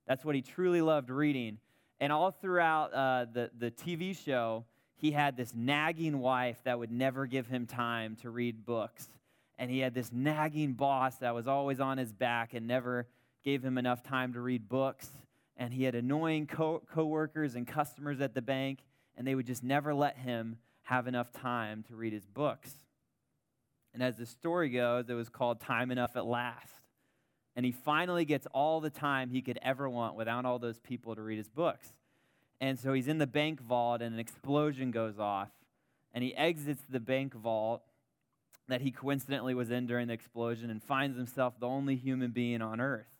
That's 0.05 0.23
what 0.23 0.35
he 0.35 0.43
truly 0.43 0.81
loved 0.83 1.09
reading. 1.09 1.57
And 1.99 2.13
all 2.13 2.29
throughout 2.29 2.93
uh, 2.93 3.25
the, 3.33 3.49
the 3.57 3.71
TV 3.71 4.15
show, 4.15 4.65
he 4.93 5.09
had 5.09 5.35
this 5.35 5.51
nagging 5.55 6.19
wife 6.19 6.61
that 6.63 6.77
would 6.77 6.91
never 6.91 7.25
give 7.25 7.47
him 7.47 7.65
time 7.65 8.15
to 8.17 8.29
read 8.29 8.67
books. 8.67 9.09
And 9.57 9.71
he 9.71 9.79
had 9.79 9.95
this 9.95 10.11
nagging 10.11 10.73
boss 10.73 11.15
that 11.15 11.33
was 11.33 11.47
always 11.47 11.79
on 11.79 11.97
his 11.97 12.13
back 12.13 12.53
and 12.53 12.67
never 12.67 13.07
gave 13.43 13.65
him 13.65 13.79
enough 13.79 14.03
time 14.03 14.33
to 14.33 14.41
read 14.41 14.69
books 14.69 15.09
and 15.57 15.73
he 15.73 15.83
had 15.83 15.95
annoying 15.95 16.47
co- 16.47 16.81
coworkers 16.93 17.55
and 17.55 17.67
customers 17.67 18.19
at 18.19 18.33
the 18.33 18.41
bank, 18.41 18.79
and 19.17 19.25
they 19.25 19.35
would 19.35 19.45
just 19.45 19.63
never 19.63 19.93
let 19.93 20.17
him 20.17 20.57
have 20.83 21.07
enough 21.07 21.31
time 21.33 21.83
to 21.87 21.95
read 21.95 22.13
his 22.13 22.25
books. 22.25 22.71
And 23.93 24.03
as 24.03 24.17
the 24.17 24.25
story 24.25 24.69
goes, 24.69 25.09
it 25.09 25.13
was 25.13 25.29
called 25.29 25.61
Time 25.61 25.89
Enough 25.89 26.15
at 26.15 26.25
Last. 26.25 26.73
And 27.55 27.65
he 27.65 27.71
finally 27.71 28.25
gets 28.25 28.45
all 28.47 28.81
the 28.81 28.89
time 28.89 29.29
he 29.29 29.41
could 29.41 29.57
ever 29.61 29.89
want 29.89 30.15
without 30.15 30.45
all 30.45 30.59
those 30.59 30.79
people 30.79 31.15
to 31.15 31.21
read 31.21 31.37
his 31.37 31.49
books. 31.49 31.93
And 32.59 32.77
so 32.77 32.93
he's 32.93 33.07
in 33.07 33.17
the 33.17 33.27
bank 33.27 33.61
vault, 33.61 34.01
and 34.01 34.13
an 34.13 34.19
explosion 34.19 34.91
goes 34.91 35.17
off. 35.17 35.49
And 36.13 36.23
he 36.23 36.35
exits 36.35 36.81
the 36.89 36.99
bank 36.99 37.33
vault 37.33 37.83
that 38.67 38.81
he 38.81 38.91
coincidentally 38.91 39.53
was 39.53 39.71
in 39.71 39.85
during 39.85 40.07
the 40.07 40.13
explosion 40.13 40.69
and 40.69 40.83
finds 40.83 41.17
himself 41.17 41.59
the 41.59 41.67
only 41.67 41.95
human 41.95 42.31
being 42.31 42.61
on 42.61 42.81
earth. 42.81 43.14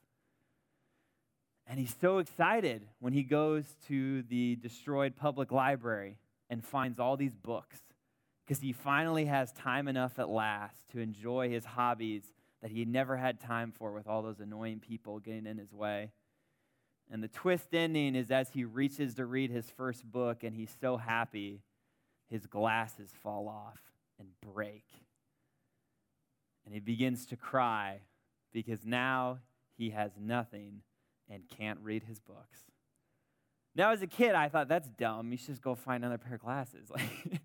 And 1.67 1.79
he's 1.79 1.95
so 1.99 2.19
excited 2.19 2.83
when 2.99 3.13
he 3.13 3.23
goes 3.23 3.65
to 3.87 4.21
the 4.23 4.55
destroyed 4.55 5.15
public 5.15 5.51
library 5.51 6.17
and 6.49 6.63
finds 6.63 6.99
all 6.99 7.17
these 7.17 7.35
books 7.35 7.79
because 8.45 8.61
he 8.61 8.71
finally 8.71 9.25
has 9.25 9.51
time 9.53 9.87
enough 9.87 10.19
at 10.19 10.29
last 10.29 10.77
to 10.91 10.99
enjoy 10.99 11.49
his 11.49 11.65
hobbies 11.65 12.23
that 12.61 12.71
he 12.71 12.85
never 12.85 13.17
had 13.17 13.39
time 13.39 13.71
for 13.71 13.91
with 13.91 14.07
all 14.07 14.21
those 14.21 14.39
annoying 14.39 14.79
people 14.79 15.19
getting 15.19 15.47
in 15.47 15.57
his 15.57 15.73
way. 15.73 16.11
And 17.11 17.23
the 17.23 17.27
twist 17.27 17.73
ending 17.73 18.15
is 18.15 18.31
as 18.31 18.49
he 18.49 18.63
reaches 18.63 19.15
to 19.15 19.25
read 19.25 19.51
his 19.51 19.69
first 19.71 20.03
book 20.03 20.43
and 20.43 20.55
he's 20.55 20.75
so 20.81 20.97
happy, 20.97 21.61
his 22.29 22.45
glasses 22.45 23.09
fall 23.21 23.47
off 23.47 23.79
and 24.19 24.29
break. 24.53 24.85
And 26.65 26.73
he 26.73 26.79
begins 26.79 27.25
to 27.27 27.35
cry 27.35 27.99
because 28.53 28.85
now 28.85 29.39
he 29.77 29.91
has 29.91 30.11
nothing 30.19 30.81
and 31.29 31.43
can't 31.57 31.79
read 31.81 32.03
his 32.03 32.19
books. 32.19 32.59
Now, 33.75 33.91
as 33.91 34.01
a 34.01 34.07
kid, 34.07 34.35
I 34.35 34.47
thought 34.47 34.67
that's 34.67 34.89
dumb. 34.89 35.31
You 35.31 35.37
should 35.37 35.47
just 35.47 35.61
go 35.61 35.75
find 35.75 36.03
another 36.03 36.17
pair 36.17 36.35
of 36.35 36.41
glasses. 36.41 36.91
Like, 36.95 37.41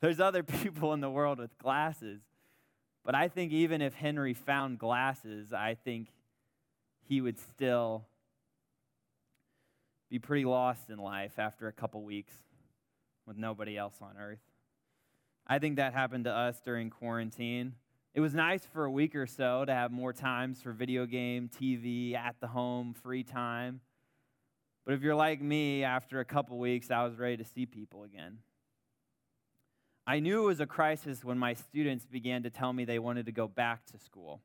there's 0.00 0.18
other 0.18 0.42
people 0.42 0.94
in 0.94 1.00
the 1.00 1.08
world 1.08 1.38
with 1.38 1.56
glasses. 1.58 2.20
But 3.04 3.14
I 3.14 3.28
think 3.28 3.52
even 3.52 3.80
if 3.80 3.94
Henry 3.94 4.34
found 4.34 4.80
glasses, 4.80 5.52
I 5.52 5.76
think 5.84 6.08
he 7.08 7.20
would 7.20 7.38
still 7.38 8.04
be 10.10 10.18
pretty 10.18 10.44
lost 10.44 10.90
in 10.90 10.98
life 10.98 11.38
after 11.38 11.68
a 11.68 11.72
couple 11.72 12.02
weeks 12.02 12.34
with 13.26 13.36
nobody 13.36 13.78
else 13.78 13.94
on 14.02 14.16
earth. 14.18 14.42
I 15.46 15.58
think 15.58 15.76
that 15.76 15.92
happened 15.92 16.24
to 16.24 16.32
us 16.32 16.60
during 16.64 16.90
quarantine. 16.90 17.74
It 18.14 18.20
was 18.20 18.34
nice 18.34 18.66
for 18.66 18.84
a 18.84 18.90
week 18.90 19.14
or 19.14 19.26
so 19.26 19.64
to 19.64 19.72
have 19.72 19.90
more 19.90 20.12
times 20.12 20.60
for 20.60 20.72
video 20.72 21.06
game, 21.06 21.48
TV, 21.48 22.14
at 22.14 22.36
the 22.40 22.46
home, 22.46 22.92
free 22.92 23.22
time. 23.24 23.80
But 24.84 24.94
if 24.94 25.00
you're 25.00 25.14
like 25.14 25.40
me, 25.40 25.82
after 25.82 26.20
a 26.20 26.24
couple 26.24 26.58
weeks, 26.58 26.90
I 26.90 27.04
was 27.04 27.16
ready 27.16 27.38
to 27.38 27.44
see 27.44 27.64
people 27.64 28.02
again. 28.02 28.38
I 30.06 30.20
knew 30.20 30.42
it 30.42 30.46
was 30.46 30.60
a 30.60 30.66
crisis 30.66 31.24
when 31.24 31.38
my 31.38 31.54
students 31.54 32.04
began 32.04 32.42
to 32.42 32.50
tell 32.50 32.70
me 32.72 32.84
they 32.84 32.98
wanted 32.98 33.26
to 33.26 33.32
go 33.32 33.48
back 33.48 33.86
to 33.86 33.98
school. 33.98 34.42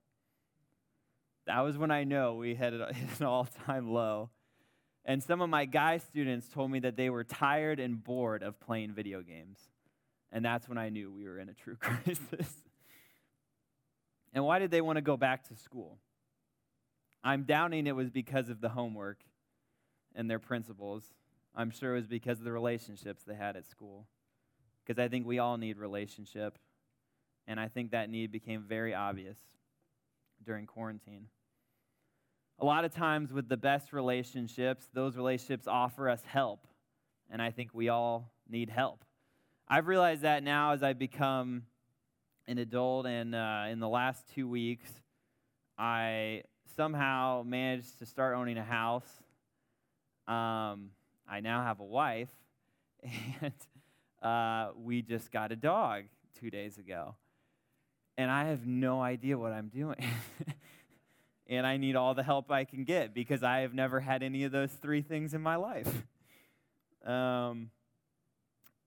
That 1.46 1.60
was 1.62 1.78
when 1.78 1.92
I 1.92 2.06
know 2.06 2.36
we 2.36 2.56
had 2.56 2.74
an 3.20 3.26
all 3.26 3.50
time 3.66 3.92
low. 3.92 4.30
And 5.04 5.22
some 5.22 5.42
of 5.42 5.50
my 5.50 5.66
guy 5.66 5.98
students 5.98 6.48
told 6.48 6.72
me 6.72 6.80
that 6.80 6.96
they 6.96 7.10
were 7.10 7.26
tired 7.26 7.82
and 7.82 8.02
bored 8.02 8.44
of 8.44 8.60
playing 8.62 8.94
video 8.94 9.22
games. 9.22 9.60
And 10.32 10.46
that's 10.46 10.70
when 10.70 10.78
I 10.78 10.88
knew 10.88 11.12
we 11.12 11.26
were 11.28 11.40
in 11.40 11.50
a 11.50 11.54
true 11.54 11.76
crisis. 11.80 12.64
And 14.34 14.44
why 14.46 14.60
did 14.60 14.72
they 14.72 14.82
want 14.82 14.98
to 14.98 15.02
go 15.02 15.18
back 15.18 15.48
to 15.50 15.56
school? 15.56 15.98
I'm 17.24 17.44
doubting 17.44 17.88
it 17.88 17.96
was 17.96 18.10
because 18.10 18.50
of 18.50 18.62
the 18.62 18.70
homework 18.70 19.20
and 20.16 20.30
their 20.30 20.40
principals. 20.40 21.04
I'm 21.56 21.72
sure 21.72 21.94
it 21.94 22.00
was 22.00 22.08
because 22.08 22.40
of 22.40 22.46
the 22.46 22.52
relationships 22.52 23.24
they 23.24 23.36
had 23.36 23.56
at 23.56 23.68
school. 23.68 24.08
Because 24.86 25.02
I 25.02 25.08
think 25.08 25.26
we 25.26 25.40
all 25.40 25.58
need 25.58 25.78
relationship. 25.78 26.58
And 27.48 27.60
I 27.60 27.68
think 27.68 27.92
that 27.92 28.10
need 28.10 28.32
became 28.32 28.64
very 28.64 28.94
obvious 28.94 29.38
during 30.46 30.66
quarantine. 30.66 31.28
A 32.60 32.66
lot 32.66 32.86
of 32.86 32.94
times, 32.94 33.32
with 33.32 33.50
the 33.50 33.58
best 33.58 33.94
relationships, 33.94 34.88
those 34.94 35.16
relationships 35.16 35.68
offer 35.68 36.10
us 36.10 36.24
help. 36.26 36.68
And 37.30 37.42
I 37.42 37.52
think 37.52 37.70
we 37.74 37.90
all 37.90 38.32
need 38.50 38.70
help. 38.70 39.04
I've 39.68 39.88
realized 39.88 40.22
that 40.22 40.44
now 40.44 40.72
as 40.72 40.82
I 40.82 40.94
become 40.94 41.64
an 42.48 42.58
adult, 42.58 43.06
and 43.06 43.36
uh, 43.36 43.66
in 43.70 43.80
the 43.80 43.90
last 43.90 44.24
two 44.34 44.48
weeks, 44.48 44.90
I 45.78 46.44
somehow 46.76 47.44
managed 47.46 48.00
to 48.00 48.06
start 48.06 48.36
owning 48.36 48.58
a 48.58 48.64
house. 48.64 49.08
Um, 50.28 50.92
I 51.30 51.42
now 51.42 51.64
have 51.64 51.80
a 51.80 51.86
wife, 51.86 52.32
and 53.42 53.54
uh, 54.22 54.70
we 54.78 55.02
just 55.02 55.32
got 55.32 55.52
a 55.52 55.56
dog 55.56 56.04
two 56.40 56.50
days 56.50 56.78
ago. 56.78 57.16
And 58.18 58.32
I 58.32 58.46
have 58.46 58.66
no 58.66 59.02
idea 59.02 59.38
what 59.38 59.52
I'm 59.52 59.68
doing. 59.68 60.04
and 61.48 61.68
I 61.68 61.78
need 61.78 61.96
all 61.96 62.14
the 62.14 62.24
help 62.24 62.52
I 62.52 62.64
can 62.64 62.84
get 62.84 63.14
because 63.14 63.44
I 63.44 63.60
have 63.60 63.74
never 63.74 64.00
had 64.00 64.24
any 64.24 64.44
of 64.44 64.52
those 64.52 64.72
three 64.72 65.02
things 65.02 65.34
in 65.34 65.42
my 65.42 65.56
life. 65.56 65.92
Um, 67.06 67.70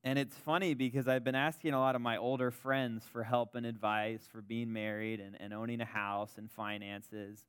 and 0.02 0.18
it's 0.18 0.34
funny 0.36 0.74
because 0.74 1.08
I've 1.08 1.24
been 1.24 1.34
asking 1.34 1.74
a 1.74 1.78
lot 1.78 1.94
of 1.94 2.00
my 2.00 2.16
older 2.16 2.50
friends 2.50 3.04
for 3.12 3.22
help 3.22 3.54
and 3.54 3.66
advice 3.66 4.26
for 4.32 4.40
being 4.40 4.72
married 4.72 5.20
and, 5.20 5.36
and 5.38 5.52
owning 5.52 5.80
a 5.80 5.84
house 5.86 6.32
and 6.38 6.50
finances. 6.50 7.44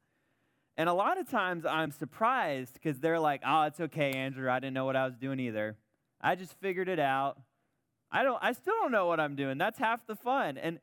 And 0.75 0.89
a 0.89 0.93
lot 0.93 1.17
of 1.17 1.29
times 1.29 1.65
I'm 1.65 1.91
surprised 1.91 2.73
because 2.73 2.99
they're 2.99 3.19
like, 3.19 3.41
oh, 3.45 3.63
it's 3.63 3.79
okay, 3.79 4.11
Andrew. 4.11 4.49
I 4.49 4.59
didn't 4.59 4.73
know 4.73 4.85
what 4.85 4.95
I 4.95 5.05
was 5.05 5.15
doing 5.15 5.39
either. 5.39 5.77
I 6.19 6.35
just 6.35 6.53
figured 6.59 6.89
it 6.89 6.99
out. 6.99 7.39
I 8.11 8.23
don't 8.23 8.39
I 8.41 8.51
still 8.51 8.73
don't 8.81 8.91
know 8.91 9.05
what 9.05 9.19
I'm 9.19 9.35
doing. 9.35 9.57
That's 9.57 9.79
half 9.79 10.05
the 10.05 10.15
fun. 10.15 10.57
And 10.57 10.79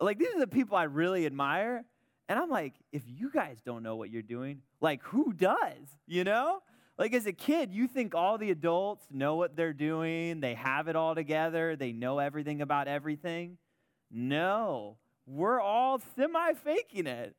like 0.00 0.18
these 0.18 0.34
are 0.34 0.40
the 0.40 0.46
people 0.46 0.76
I 0.76 0.84
really 0.84 1.26
admire. 1.26 1.84
And 2.28 2.38
I'm 2.38 2.50
like, 2.50 2.74
if 2.92 3.02
you 3.06 3.30
guys 3.32 3.58
don't 3.64 3.82
know 3.82 3.96
what 3.96 4.10
you're 4.10 4.22
doing, 4.22 4.62
like 4.80 5.02
who 5.02 5.32
does? 5.32 5.96
You 6.06 6.22
know? 6.22 6.62
Like 6.98 7.14
as 7.14 7.26
a 7.26 7.32
kid, 7.32 7.72
you 7.72 7.86
think 7.86 8.14
all 8.14 8.38
the 8.38 8.50
adults 8.50 9.06
know 9.10 9.36
what 9.36 9.54
they're 9.54 9.72
doing, 9.72 10.40
they 10.40 10.54
have 10.54 10.88
it 10.88 10.96
all 10.96 11.14
together, 11.14 11.76
they 11.76 11.92
know 11.92 12.18
everything 12.18 12.60
about 12.60 12.88
everything. 12.88 13.56
No, 14.10 14.96
we're 15.24 15.60
all 15.60 16.00
semi 16.16 16.54
faking 16.54 17.06
it. 17.06 17.36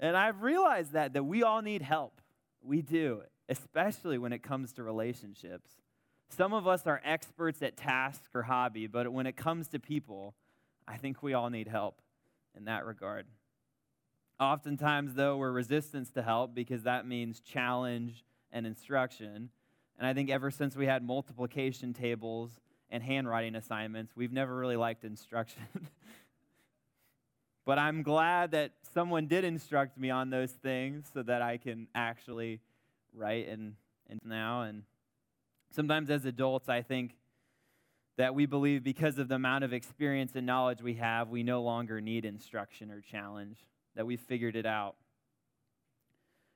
And 0.00 0.16
I've 0.16 0.42
realized 0.42 0.92
that 0.92 1.12
that 1.12 1.22
we 1.24 1.44
all 1.44 1.62
need 1.62 1.82
help. 1.82 2.20
We 2.62 2.82
do, 2.82 3.22
especially 3.48 4.18
when 4.18 4.32
it 4.32 4.42
comes 4.42 4.72
to 4.72 4.82
relationships. 4.82 5.70
Some 6.30 6.52
of 6.52 6.66
us 6.66 6.84
are 6.86 7.00
experts 7.04 7.62
at 7.62 7.76
task 7.76 8.22
or 8.34 8.42
hobby, 8.42 8.88
but 8.88 9.12
when 9.12 9.26
it 9.26 9.36
comes 9.36 9.68
to 9.68 9.78
people, 9.78 10.34
I 10.88 10.96
think 10.96 11.22
we 11.22 11.32
all 11.32 11.48
need 11.48 11.68
help 11.68 12.02
in 12.56 12.64
that 12.64 12.84
regard. 12.84 13.26
Oftentimes, 14.40 15.14
though, 15.14 15.36
we're 15.36 15.52
resistant 15.52 16.12
to 16.14 16.22
help 16.22 16.54
because 16.54 16.82
that 16.82 17.06
means 17.06 17.38
challenge 17.38 18.24
and 18.54 18.66
instruction. 18.66 19.50
And 19.98 20.06
I 20.06 20.14
think 20.14 20.30
ever 20.30 20.50
since 20.50 20.74
we 20.74 20.86
had 20.86 21.04
multiplication 21.04 21.92
tables 21.92 22.50
and 22.88 23.02
handwriting 23.02 23.56
assignments, 23.56 24.16
we've 24.16 24.32
never 24.32 24.56
really 24.56 24.76
liked 24.76 25.04
instruction. 25.04 25.62
but 27.66 27.78
I'm 27.78 28.02
glad 28.02 28.52
that 28.52 28.72
someone 28.94 29.26
did 29.26 29.44
instruct 29.44 29.98
me 29.98 30.08
on 30.08 30.30
those 30.30 30.52
things 30.52 31.10
so 31.12 31.22
that 31.24 31.42
I 31.42 31.58
can 31.58 31.88
actually 31.94 32.60
write 33.12 33.48
and, 33.48 33.74
and 34.08 34.20
now. 34.24 34.62
And 34.62 34.84
sometimes 35.74 36.08
as 36.08 36.24
adults, 36.24 36.68
I 36.68 36.82
think 36.82 37.16
that 38.16 38.34
we 38.34 38.46
believe 38.46 38.84
because 38.84 39.18
of 39.18 39.28
the 39.28 39.34
amount 39.34 39.64
of 39.64 39.72
experience 39.72 40.32
and 40.36 40.46
knowledge 40.46 40.80
we 40.80 40.94
have, 40.94 41.28
we 41.28 41.42
no 41.42 41.62
longer 41.62 42.00
need 42.00 42.24
instruction 42.24 42.90
or 42.92 43.00
challenge, 43.00 43.58
that 43.96 44.06
we've 44.06 44.20
figured 44.20 44.54
it 44.54 44.66
out. 44.66 44.94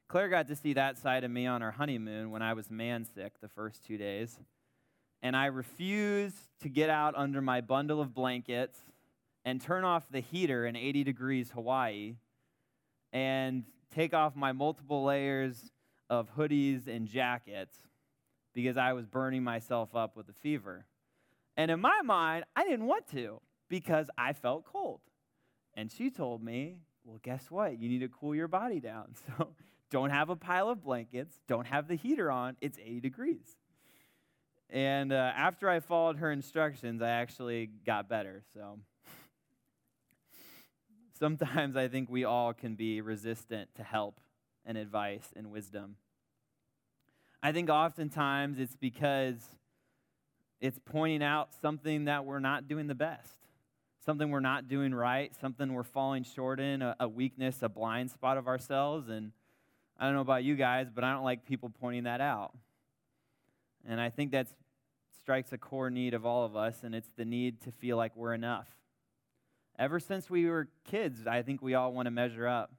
Claire 0.08 0.30
got 0.30 0.48
to 0.48 0.56
see 0.56 0.72
that 0.72 0.96
side 0.96 1.22
of 1.22 1.30
me 1.30 1.46
on 1.46 1.62
our 1.62 1.70
honeymoon 1.70 2.30
when 2.30 2.40
I 2.40 2.54
was 2.54 2.70
man 2.70 3.04
sick 3.14 3.34
the 3.42 3.48
first 3.48 3.84
two 3.84 3.98
days. 3.98 4.38
And 5.22 5.36
I 5.36 5.46
refused 5.46 6.36
to 6.62 6.70
get 6.70 6.88
out 6.88 7.14
under 7.14 7.42
my 7.42 7.60
bundle 7.60 8.00
of 8.00 8.14
blankets 8.14 8.78
and 9.44 9.60
turn 9.60 9.84
off 9.84 10.08
the 10.10 10.20
heater 10.20 10.64
in 10.64 10.76
80 10.76 11.04
degrees 11.04 11.50
Hawaii 11.50 12.14
and 13.12 13.64
take 13.94 14.14
off 14.14 14.34
my 14.34 14.52
multiple 14.52 15.04
layers 15.04 15.70
of 16.08 16.34
hoodies 16.36 16.86
and 16.86 17.06
jackets 17.06 17.76
because 18.54 18.78
I 18.78 18.94
was 18.94 19.06
burning 19.06 19.44
myself 19.44 19.94
up 19.94 20.16
with 20.16 20.28
a 20.30 20.32
fever. 20.32 20.86
And 21.56 21.70
in 21.70 21.80
my 21.80 22.00
mind, 22.02 22.44
I 22.56 22.64
didn't 22.64 22.86
want 22.86 23.10
to 23.10 23.40
because 23.68 24.08
I 24.16 24.32
felt 24.32 24.64
cold. 24.64 25.00
And 25.74 25.92
she 25.92 26.08
told 26.10 26.42
me, 26.42 26.78
well, 27.04 27.20
guess 27.22 27.50
what? 27.50 27.78
You 27.78 27.88
need 27.90 28.00
to 28.00 28.08
cool 28.08 28.34
your 28.34 28.48
body 28.48 28.80
down. 28.80 29.14
So 29.38 29.48
don't 29.90 30.10
have 30.10 30.30
a 30.30 30.36
pile 30.36 30.68
of 30.68 30.82
blankets, 30.82 31.38
don't 31.46 31.66
have 31.66 31.88
the 31.88 31.94
heater 31.94 32.30
on, 32.30 32.56
it's 32.60 32.78
80 32.78 33.00
degrees. 33.00 33.56
And 34.70 35.12
uh, 35.12 35.32
after 35.36 35.68
I 35.68 35.80
followed 35.80 36.18
her 36.18 36.30
instructions, 36.30 37.00
I 37.00 37.08
actually 37.08 37.70
got 37.86 38.08
better. 38.08 38.42
So 38.52 38.78
sometimes 41.18 41.76
I 41.76 41.88
think 41.88 42.10
we 42.10 42.24
all 42.24 42.52
can 42.52 42.74
be 42.74 43.00
resistant 43.00 43.74
to 43.76 43.82
help 43.82 44.20
and 44.66 44.76
advice 44.76 45.32
and 45.34 45.50
wisdom. 45.50 45.96
I 47.42 47.52
think 47.52 47.70
oftentimes 47.70 48.58
it's 48.58 48.76
because 48.76 49.36
it's 50.60 50.78
pointing 50.84 51.22
out 51.22 51.50
something 51.62 52.06
that 52.06 52.24
we're 52.24 52.40
not 52.40 52.68
doing 52.68 52.88
the 52.88 52.94
best, 52.94 53.36
something 54.04 54.30
we're 54.30 54.40
not 54.40 54.68
doing 54.68 54.94
right, 54.94 55.32
something 55.40 55.72
we're 55.72 55.84
falling 55.84 56.24
short 56.24 56.60
in, 56.60 56.82
a, 56.82 56.96
a 57.00 57.08
weakness, 57.08 57.62
a 57.62 57.68
blind 57.68 58.10
spot 58.10 58.36
of 58.36 58.48
ourselves. 58.48 59.08
And 59.08 59.32
I 59.98 60.04
don't 60.04 60.14
know 60.14 60.20
about 60.20 60.44
you 60.44 60.54
guys, 60.54 60.88
but 60.94 61.02
I 61.02 61.12
don't 61.12 61.24
like 61.24 61.44
people 61.44 61.70
pointing 61.80 62.04
that 62.04 62.20
out. 62.20 62.52
And 63.86 64.00
I 64.00 64.10
think 64.10 64.32
that 64.32 64.48
strikes 65.20 65.52
a 65.52 65.58
core 65.58 65.90
need 65.90 66.14
of 66.14 66.24
all 66.24 66.44
of 66.44 66.56
us, 66.56 66.82
and 66.82 66.94
it's 66.94 67.10
the 67.16 67.24
need 67.24 67.60
to 67.62 67.72
feel 67.72 67.96
like 67.96 68.14
we're 68.16 68.34
enough. 68.34 68.68
Ever 69.78 70.00
since 70.00 70.30
we 70.30 70.46
were 70.46 70.68
kids, 70.84 71.26
I 71.26 71.42
think 71.42 71.62
we 71.62 71.74
all 71.74 71.92
want 71.92 72.06
to 72.06 72.10
measure 72.10 72.46
up. 72.46 72.72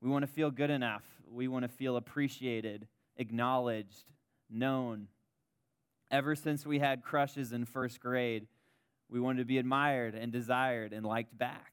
We 0.00 0.10
want 0.10 0.22
to 0.24 0.30
feel 0.30 0.50
good 0.50 0.70
enough. 0.70 1.04
We 1.30 1.48
want 1.48 1.64
to 1.64 1.68
feel 1.68 1.96
appreciated, 1.96 2.86
acknowledged, 3.16 4.04
known. 4.48 5.08
Ever 6.10 6.34
since 6.34 6.66
we 6.66 6.78
had 6.78 7.02
crushes 7.02 7.52
in 7.52 7.64
first 7.64 8.00
grade, 8.00 8.46
we 9.08 9.20
wanted 9.20 9.38
to 9.38 9.44
be 9.44 9.58
admired 9.58 10.14
and 10.14 10.32
desired 10.32 10.92
and 10.92 11.04
liked 11.04 11.36
back. 11.36 11.72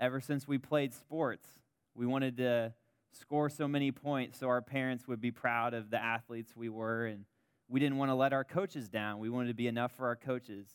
Ever 0.00 0.20
since 0.20 0.48
we 0.48 0.58
played 0.58 0.92
sports, 0.92 1.46
we 1.94 2.06
wanted 2.06 2.38
to 2.38 2.72
score 3.16 3.48
so 3.48 3.68
many 3.68 3.92
points 3.92 4.38
so 4.38 4.48
our 4.48 4.62
parents 4.62 5.06
would 5.06 5.20
be 5.20 5.30
proud 5.30 5.74
of 5.74 5.90
the 5.90 6.02
athletes 6.02 6.56
we 6.56 6.68
were. 6.68 7.06
And 7.06 7.24
we 7.68 7.80
didn't 7.80 7.98
want 7.98 8.10
to 8.10 8.14
let 8.14 8.32
our 8.32 8.44
coaches 8.44 8.88
down. 8.88 9.18
We 9.18 9.30
wanted 9.30 9.48
to 9.48 9.54
be 9.54 9.66
enough 9.66 9.92
for 9.92 10.06
our 10.06 10.16
coaches. 10.16 10.66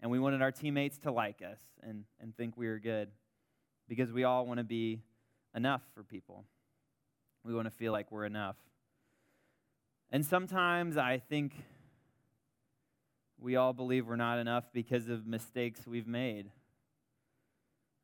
And 0.00 0.10
we 0.10 0.18
wanted 0.18 0.42
our 0.42 0.52
teammates 0.52 0.98
to 0.98 1.12
like 1.12 1.40
us 1.42 1.60
and, 1.82 2.04
and 2.20 2.36
think 2.36 2.56
we 2.56 2.66
were 2.66 2.78
good 2.78 3.08
because 3.88 4.12
we 4.12 4.24
all 4.24 4.46
want 4.46 4.58
to 4.58 4.64
be 4.64 5.00
enough 5.54 5.82
for 5.94 6.02
people. 6.02 6.44
We 7.44 7.54
want 7.54 7.66
to 7.66 7.70
feel 7.70 7.92
like 7.92 8.10
we're 8.10 8.24
enough. 8.24 8.56
And 10.10 10.24
sometimes 10.24 10.96
I 10.96 11.18
think 11.18 11.54
we 13.38 13.56
all 13.56 13.72
believe 13.72 14.06
we're 14.06 14.16
not 14.16 14.38
enough 14.38 14.64
because 14.72 15.08
of 15.08 15.26
mistakes 15.26 15.86
we've 15.86 16.06
made. 16.06 16.50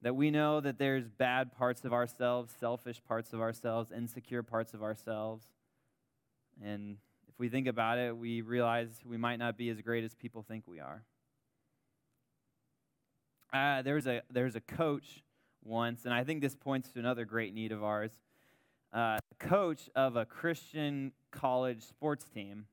That 0.02 0.16
we 0.16 0.30
know 0.30 0.60
that 0.60 0.78
there's 0.78 1.08
bad 1.08 1.52
parts 1.52 1.84
of 1.84 1.92
ourselves, 1.92 2.52
selfish 2.58 3.02
parts 3.06 3.32
of 3.32 3.40
ourselves, 3.40 3.92
insecure 3.92 4.42
parts 4.42 4.72
of 4.72 4.82
ourselves. 4.82 5.44
And 6.62 6.96
if 7.28 7.38
we 7.38 7.48
think 7.48 7.66
about 7.66 7.98
it, 7.98 8.16
we 8.16 8.40
realize 8.40 8.88
we 9.04 9.18
might 9.18 9.36
not 9.36 9.58
be 9.58 9.68
as 9.68 9.80
great 9.80 10.04
as 10.04 10.14
people 10.14 10.42
think 10.42 10.64
we 10.66 10.80
are. 10.80 11.02
Uh, 13.52 13.82
there's 13.82 14.06
a 14.06 14.22
there's 14.30 14.54
a 14.54 14.60
coach 14.60 15.22
once, 15.64 16.04
and 16.04 16.14
I 16.14 16.24
think 16.24 16.40
this 16.40 16.54
points 16.54 16.92
to 16.92 16.98
another 16.98 17.24
great 17.24 17.52
need 17.52 17.72
of 17.72 17.82
ours. 17.82 18.12
Uh, 18.92 19.18
coach 19.38 19.88
of 19.94 20.16
a 20.16 20.24
Christian 20.24 21.12
college 21.30 21.82
sports 21.82 22.26
team, 22.28 22.66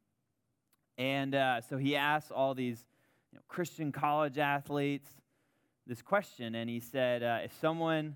and 0.98 1.34
uh, 1.34 1.62
so 1.62 1.78
he 1.78 1.96
asked 1.96 2.32
all 2.32 2.54
these 2.54 2.86
you 3.32 3.38
know, 3.38 3.44
Christian 3.48 3.92
college 3.92 4.38
athletes 4.38 5.10
this 5.88 6.02
question, 6.02 6.56
and 6.56 6.70
he 6.70 6.80
said, 6.80 7.24
uh, 7.24 7.40
if 7.44 7.54
someone 7.60 8.16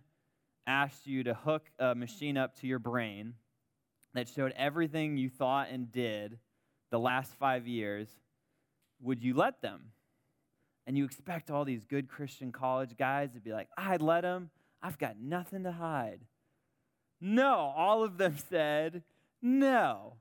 asked 0.67 1.07
you 1.07 1.23
to 1.23 1.33
hook 1.33 1.69
a 1.79 1.95
machine 1.95 2.37
up 2.37 2.55
to 2.59 2.67
your 2.67 2.79
brain 2.79 3.33
that 4.13 4.27
showed 4.27 4.53
everything 4.55 5.17
you 5.17 5.29
thought 5.29 5.69
and 5.71 5.91
did 5.91 6.37
the 6.91 6.99
last 6.99 7.33
five 7.35 7.67
years, 7.67 8.09
would 9.01 9.23
you 9.23 9.33
let 9.33 9.61
them? 9.61 9.91
and 10.87 10.97
you 10.97 11.05
expect 11.05 11.51
all 11.51 11.63
these 11.63 11.85
good 11.85 12.09
Christian 12.09 12.51
college 12.51 12.97
guys 12.97 13.31
to 13.33 13.39
be 13.39 13.51
like, 13.51 13.69
I'd 13.77 14.01
let 14.01 14.21
them. 14.21 14.49
I've 14.81 14.97
got 14.97 15.17
nothing 15.19 15.63
to 15.63 15.71
hide. 15.71 16.21
No, 17.19 17.71
all 17.75 18.03
of 18.03 18.17
them 18.17 18.35
said 18.49 19.03
no. 19.41 20.15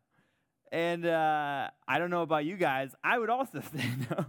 And 0.71 1.07
uh, 1.07 1.71
I 1.89 1.99
don't 1.99 2.11
know 2.11 2.23
about 2.23 2.45
you 2.45 2.57
guys, 2.57 2.95
I 3.03 3.19
would 3.19 3.31
also 3.31 3.61
say 3.75 3.85
no. 4.11 4.27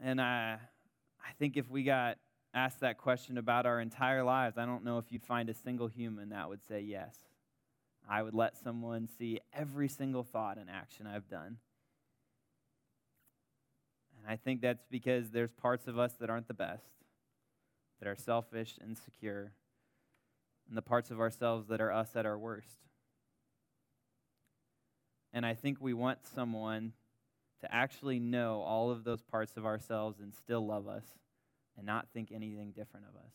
and 0.00 0.20
I, 0.20 0.58
I 1.22 1.32
think 1.38 1.56
if 1.56 1.70
we 1.70 1.82
got 1.82 2.18
asked 2.52 2.80
that 2.80 2.98
question 2.98 3.38
about 3.38 3.66
our 3.66 3.80
entire 3.80 4.24
lives, 4.24 4.58
I 4.58 4.66
don't 4.66 4.84
know 4.84 4.98
if 4.98 5.06
you'd 5.10 5.24
find 5.24 5.48
a 5.48 5.54
single 5.54 5.86
human 5.86 6.30
that 6.30 6.48
would 6.48 6.64
say 6.66 6.80
yes. 6.80 7.16
I 8.08 8.22
would 8.22 8.34
let 8.34 8.56
someone 8.56 9.08
see 9.18 9.40
every 9.52 9.88
single 9.88 10.24
thought 10.24 10.58
and 10.58 10.68
action 10.68 11.06
I've 11.06 11.28
done. 11.28 11.58
And 14.18 14.30
I 14.30 14.36
think 14.36 14.60
that's 14.60 14.84
because 14.90 15.30
there's 15.30 15.52
parts 15.52 15.86
of 15.86 15.98
us 15.98 16.14
that 16.20 16.28
aren't 16.28 16.48
the 16.48 16.54
best, 16.54 16.90
that 18.00 18.08
are 18.08 18.16
selfish, 18.16 18.78
insecure, 18.84 19.52
and 20.68 20.76
the 20.76 20.82
parts 20.82 21.10
of 21.10 21.20
ourselves 21.20 21.68
that 21.68 21.80
are 21.80 21.92
us 21.92 22.10
at 22.14 22.26
our 22.26 22.38
worst. 22.38 22.78
And 25.32 25.46
I 25.46 25.54
think 25.54 25.78
we 25.80 25.94
want 25.94 26.18
someone 26.34 26.92
to 27.60 27.74
actually 27.74 28.18
know 28.18 28.62
all 28.62 28.90
of 28.90 29.04
those 29.04 29.22
parts 29.22 29.56
of 29.56 29.66
ourselves 29.66 30.20
and 30.20 30.34
still 30.34 30.66
love 30.66 30.88
us 30.88 31.04
and 31.76 31.86
not 31.86 32.08
think 32.12 32.32
anything 32.32 32.72
different 32.72 33.06
of 33.06 33.16
us. 33.16 33.32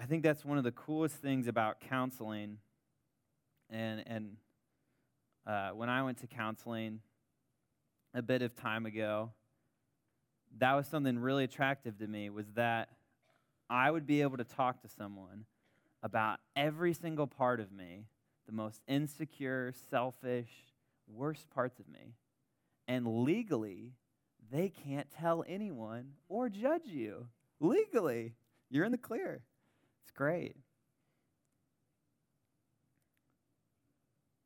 I 0.00 0.06
think 0.06 0.22
that's 0.22 0.44
one 0.44 0.58
of 0.58 0.64
the 0.64 0.72
coolest 0.72 1.16
things 1.16 1.46
about 1.46 1.80
counseling. 1.80 2.58
And, 3.68 4.02
and 4.06 4.36
uh, 5.46 5.70
when 5.70 5.88
I 5.88 6.02
went 6.02 6.18
to 6.18 6.26
counseling, 6.26 7.00
a 8.14 8.22
bit 8.22 8.42
of 8.42 8.56
time 8.56 8.86
ago, 8.86 9.30
that 10.58 10.74
was 10.74 10.86
something 10.86 11.18
really 11.18 11.44
attractive 11.44 11.98
to 11.98 12.06
me 12.06 12.28
was 12.30 12.46
that 12.54 12.88
I 13.68 13.90
would 13.90 14.06
be 14.06 14.22
able 14.22 14.36
to 14.38 14.44
talk 14.44 14.82
to 14.82 14.88
someone 14.88 15.44
about 16.02 16.40
every 16.56 16.92
single 16.92 17.26
part 17.26 17.60
of 17.60 17.70
me, 17.70 18.06
the 18.46 18.52
most 18.52 18.80
insecure, 18.88 19.72
selfish, 19.90 20.50
worst 21.14 21.50
parts 21.50 21.78
of 21.78 21.88
me. 21.88 22.14
And 22.88 23.24
legally, 23.24 23.92
they 24.50 24.68
can't 24.68 25.08
tell 25.10 25.44
anyone 25.46 26.12
or 26.28 26.48
judge 26.48 26.86
you. 26.86 27.26
Legally, 27.60 28.34
you're 28.70 28.84
in 28.84 28.92
the 28.92 28.98
clear. 28.98 29.42
It's 30.02 30.10
great. 30.12 30.56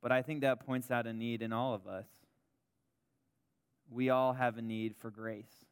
But 0.02 0.12
I 0.12 0.22
think 0.22 0.42
that 0.42 0.66
points 0.66 0.90
out 0.90 1.06
a 1.06 1.12
need 1.12 1.40
in 1.40 1.52
all 1.52 1.74
of 1.74 1.86
us 1.86 2.06
we 3.90 4.10
all 4.10 4.32
have 4.32 4.58
a 4.58 4.62
need 4.62 4.96
for 4.96 5.10
grace. 5.10 5.64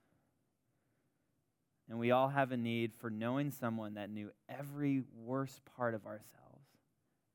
And 1.89 1.99
we 1.99 2.11
all 2.11 2.29
have 2.29 2.53
a 2.53 2.57
need 2.57 2.95
for 2.95 3.11
knowing 3.11 3.51
someone 3.51 3.95
that 3.95 4.11
knew 4.11 4.31
every 4.49 5.03
worst 5.25 5.61
part 5.77 5.95
of 5.95 6.07
ourselves 6.07 6.69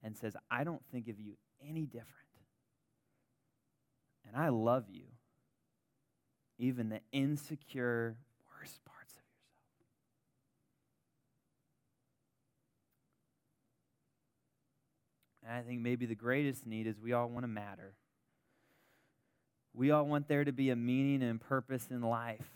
and 0.01 0.15
says, 0.15 0.35
I 0.49 0.63
don't 0.63 0.81
think 0.91 1.09
of 1.09 1.19
you 1.19 1.33
any 1.67 1.85
different. 1.85 2.26
And 4.27 4.41
I 4.41 4.49
love 4.49 4.85
you, 4.89 5.05
even 6.59 6.89
the 6.89 6.99
insecure, 7.11 8.17
worst 8.51 8.83
parts 8.83 9.13
of 9.13 9.23
yourself. 9.23 9.91
And 15.43 15.53
I 15.53 15.61
think 15.61 15.81
maybe 15.81 16.05
the 16.05 16.15
greatest 16.15 16.67
need 16.67 16.87
is 16.87 16.99
we 16.99 17.13
all 17.13 17.29
want 17.29 17.43
to 17.43 17.47
matter. 17.47 17.93
We 19.73 19.91
all 19.91 20.05
want 20.05 20.27
there 20.27 20.43
to 20.43 20.51
be 20.51 20.71
a 20.71 20.75
meaning 20.75 21.21
and 21.21 21.39
purpose 21.39 21.87
in 21.91 22.01
life. 22.01 22.47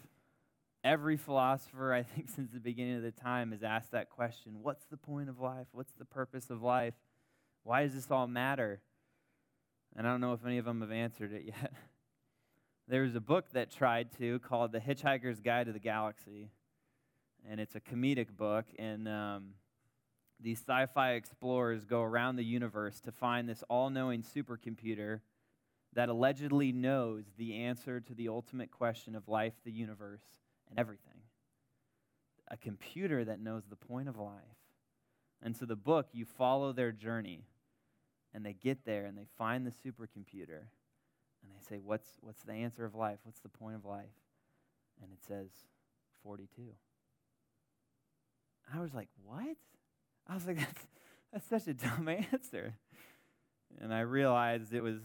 Every 0.83 1.17
philosopher, 1.17 1.93
I 1.93 2.03
think, 2.03 2.29
since 2.35 2.51
the 2.51 2.59
beginning 2.59 2.97
of 2.97 3.03
the 3.03 3.11
time 3.11 3.51
has 3.51 3.63
asked 3.63 3.91
that 3.91 4.09
question 4.09 4.63
What's 4.63 4.85
the 4.85 4.97
point 4.97 5.29
of 5.29 5.39
life? 5.39 5.67
What's 5.71 5.93
the 5.93 6.05
purpose 6.05 6.49
of 6.49 6.61
life? 6.61 6.95
Why 7.63 7.83
does 7.83 7.93
this 7.93 8.09
all 8.09 8.27
matter? 8.27 8.81
And 9.95 10.07
I 10.07 10.11
don't 10.11 10.21
know 10.21 10.33
if 10.33 10.45
any 10.45 10.57
of 10.57 10.65
them 10.65 10.81
have 10.81 10.91
answered 10.91 11.33
it 11.33 11.43
yet. 11.45 11.73
There 12.87 13.03
was 13.03 13.15
a 13.15 13.21
book 13.21 13.45
that 13.53 13.71
tried 13.71 14.09
to 14.17 14.39
called 14.39 14.73
The 14.73 14.79
Hitchhiker's 14.79 15.39
Guide 15.39 15.67
to 15.67 15.71
the 15.71 15.79
Galaxy. 15.79 16.49
And 17.49 17.61
it's 17.61 17.75
a 17.75 17.79
comedic 17.79 18.35
book. 18.35 18.65
And 18.77 19.07
um, 19.07 19.51
these 20.41 20.59
sci 20.59 20.87
fi 20.87 21.11
explorers 21.11 21.85
go 21.85 22.01
around 22.01 22.35
the 22.35 22.43
universe 22.43 22.99
to 23.01 23.11
find 23.11 23.47
this 23.47 23.63
all 23.69 23.89
knowing 23.89 24.23
supercomputer 24.23 25.21
that 25.93 26.09
allegedly 26.09 26.71
knows 26.71 27.25
the 27.37 27.55
answer 27.55 27.99
to 27.99 28.13
the 28.13 28.29
ultimate 28.29 28.71
question 28.71 29.15
of 29.15 29.27
life, 29.27 29.53
the 29.63 29.71
universe, 29.71 30.23
and 30.69 30.79
everything. 30.79 31.21
A 32.49 32.57
computer 32.57 33.23
that 33.23 33.39
knows 33.39 33.63
the 33.69 33.75
point 33.75 34.09
of 34.09 34.17
life. 34.17 34.41
And 35.43 35.55
so, 35.55 35.65
the 35.65 35.75
book, 35.75 36.07
you 36.13 36.25
follow 36.25 36.71
their 36.71 36.91
journey, 36.91 37.45
and 38.33 38.45
they 38.45 38.53
get 38.53 38.85
there 38.85 39.05
and 39.05 39.17
they 39.17 39.27
find 39.37 39.65
the 39.65 39.71
supercomputer, 39.71 40.67
and 41.43 41.51
they 41.51 41.63
say, 41.67 41.79
What's, 41.83 42.09
what's 42.21 42.43
the 42.43 42.53
answer 42.53 42.85
of 42.85 42.95
life? 42.95 43.19
What's 43.23 43.39
the 43.39 43.49
point 43.49 43.75
of 43.75 43.85
life? 43.85 44.05
And 45.01 45.11
it 45.11 45.19
says, 45.27 45.49
42. 46.23 46.61
I 48.73 48.79
was 48.79 48.93
like, 48.93 49.09
What? 49.25 49.57
I 50.27 50.33
was 50.33 50.45
like, 50.45 50.57
That's, 50.57 50.87
that's 51.31 51.49
such 51.49 51.67
a 51.67 51.73
dumb 51.73 52.07
answer. 52.31 52.75
And 53.79 53.93
I 53.93 54.01
realized 54.01 54.73
it 54.73 54.83
was 54.83 54.99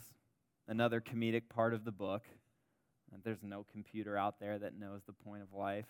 another 0.69 1.01
comedic 1.01 1.49
part 1.49 1.73
of 1.73 1.85
the 1.85 1.93
book. 1.93 2.23
There's 3.25 3.43
no 3.43 3.65
computer 3.73 4.17
out 4.17 4.41
there 4.41 4.59
that 4.59 4.79
knows 4.79 5.01
the 5.07 5.13
point 5.13 5.43
of 5.43 5.53
life. 5.53 5.87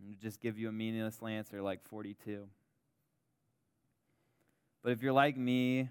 And 0.00 0.18
just 0.18 0.40
give 0.40 0.58
you 0.58 0.68
a 0.68 0.72
meaningless 0.72 1.18
answer 1.22 1.60
like 1.62 1.84
42. 1.84 2.46
But 4.82 4.92
if 4.92 5.02
you're 5.02 5.12
like 5.12 5.36
me, 5.36 5.88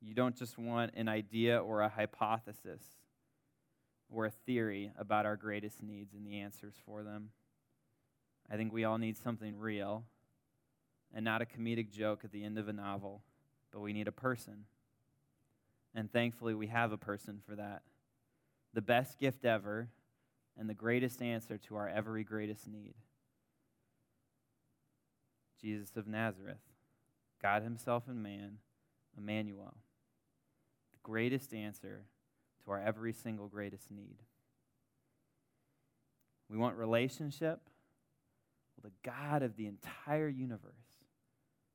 you 0.00 0.14
don't 0.14 0.36
just 0.36 0.58
want 0.58 0.92
an 0.94 1.08
idea 1.08 1.58
or 1.58 1.80
a 1.80 1.88
hypothesis 1.88 2.82
or 4.10 4.26
a 4.26 4.30
theory 4.30 4.90
about 4.98 5.26
our 5.26 5.36
greatest 5.36 5.82
needs 5.82 6.14
and 6.14 6.26
the 6.26 6.40
answers 6.40 6.74
for 6.84 7.02
them. 7.02 7.30
I 8.50 8.56
think 8.56 8.72
we 8.72 8.84
all 8.84 8.98
need 8.98 9.16
something 9.16 9.58
real 9.58 10.04
and 11.14 11.24
not 11.24 11.42
a 11.42 11.44
comedic 11.44 11.90
joke 11.90 12.20
at 12.24 12.32
the 12.32 12.44
end 12.44 12.58
of 12.58 12.68
a 12.68 12.72
novel, 12.72 13.22
but 13.72 13.80
we 13.80 13.92
need 13.92 14.08
a 14.08 14.12
person 14.12 14.64
and 15.96 16.12
thankfully, 16.12 16.54
we 16.54 16.66
have 16.66 16.92
a 16.92 16.98
person 16.98 17.40
for 17.46 17.56
that. 17.56 17.80
The 18.74 18.82
best 18.82 19.18
gift 19.18 19.46
ever 19.46 19.88
and 20.58 20.68
the 20.68 20.74
greatest 20.74 21.22
answer 21.22 21.56
to 21.56 21.76
our 21.76 21.88
every 21.88 22.22
greatest 22.22 22.68
need. 22.68 22.94
Jesus 25.58 25.96
of 25.96 26.06
Nazareth, 26.06 26.60
God 27.42 27.62
Himself 27.62 28.04
and 28.08 28.22
man, 28.22 28.58
Emmanuel. 29.16 29.76
The 30.92 30.98
greatest 31.02 31.54
answer 31.54 32.06
to 32.64 32.70
our 32.70 32.80
every 32.80 33.12
single 33.12 33.48
greatest 33.48 33.90
need. 33.90 34.22
We 36.48 36.56
want 36.56 36.76
relationship 36.76 37.60
with 38.76 38.84
the 38.84 39.10
God 39.10 39.42
of 39.42 39.56
the 39.56 39.66
entire 39.66 40.28
universe 40.28 40.72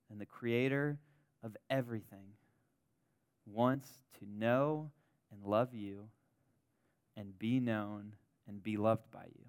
and 0.10 0.20
the 0.20 0.26
creator 0.26 1.00
of 1.44 1.58
everything 1.70 2.36
wants 3.46 3.90
to 4.20 4.26
know 4.26 4.92
and 5.32 5.44
love 5.44 5.74
you 5.74 6.10
and 7.18 7.38
be 7.38 7.60
known 7.60 8.16
and 8.48 8.62
be 8.62 8.78
loved 8.78 9.10
by 9.12 9.26
you. 9.26 9.46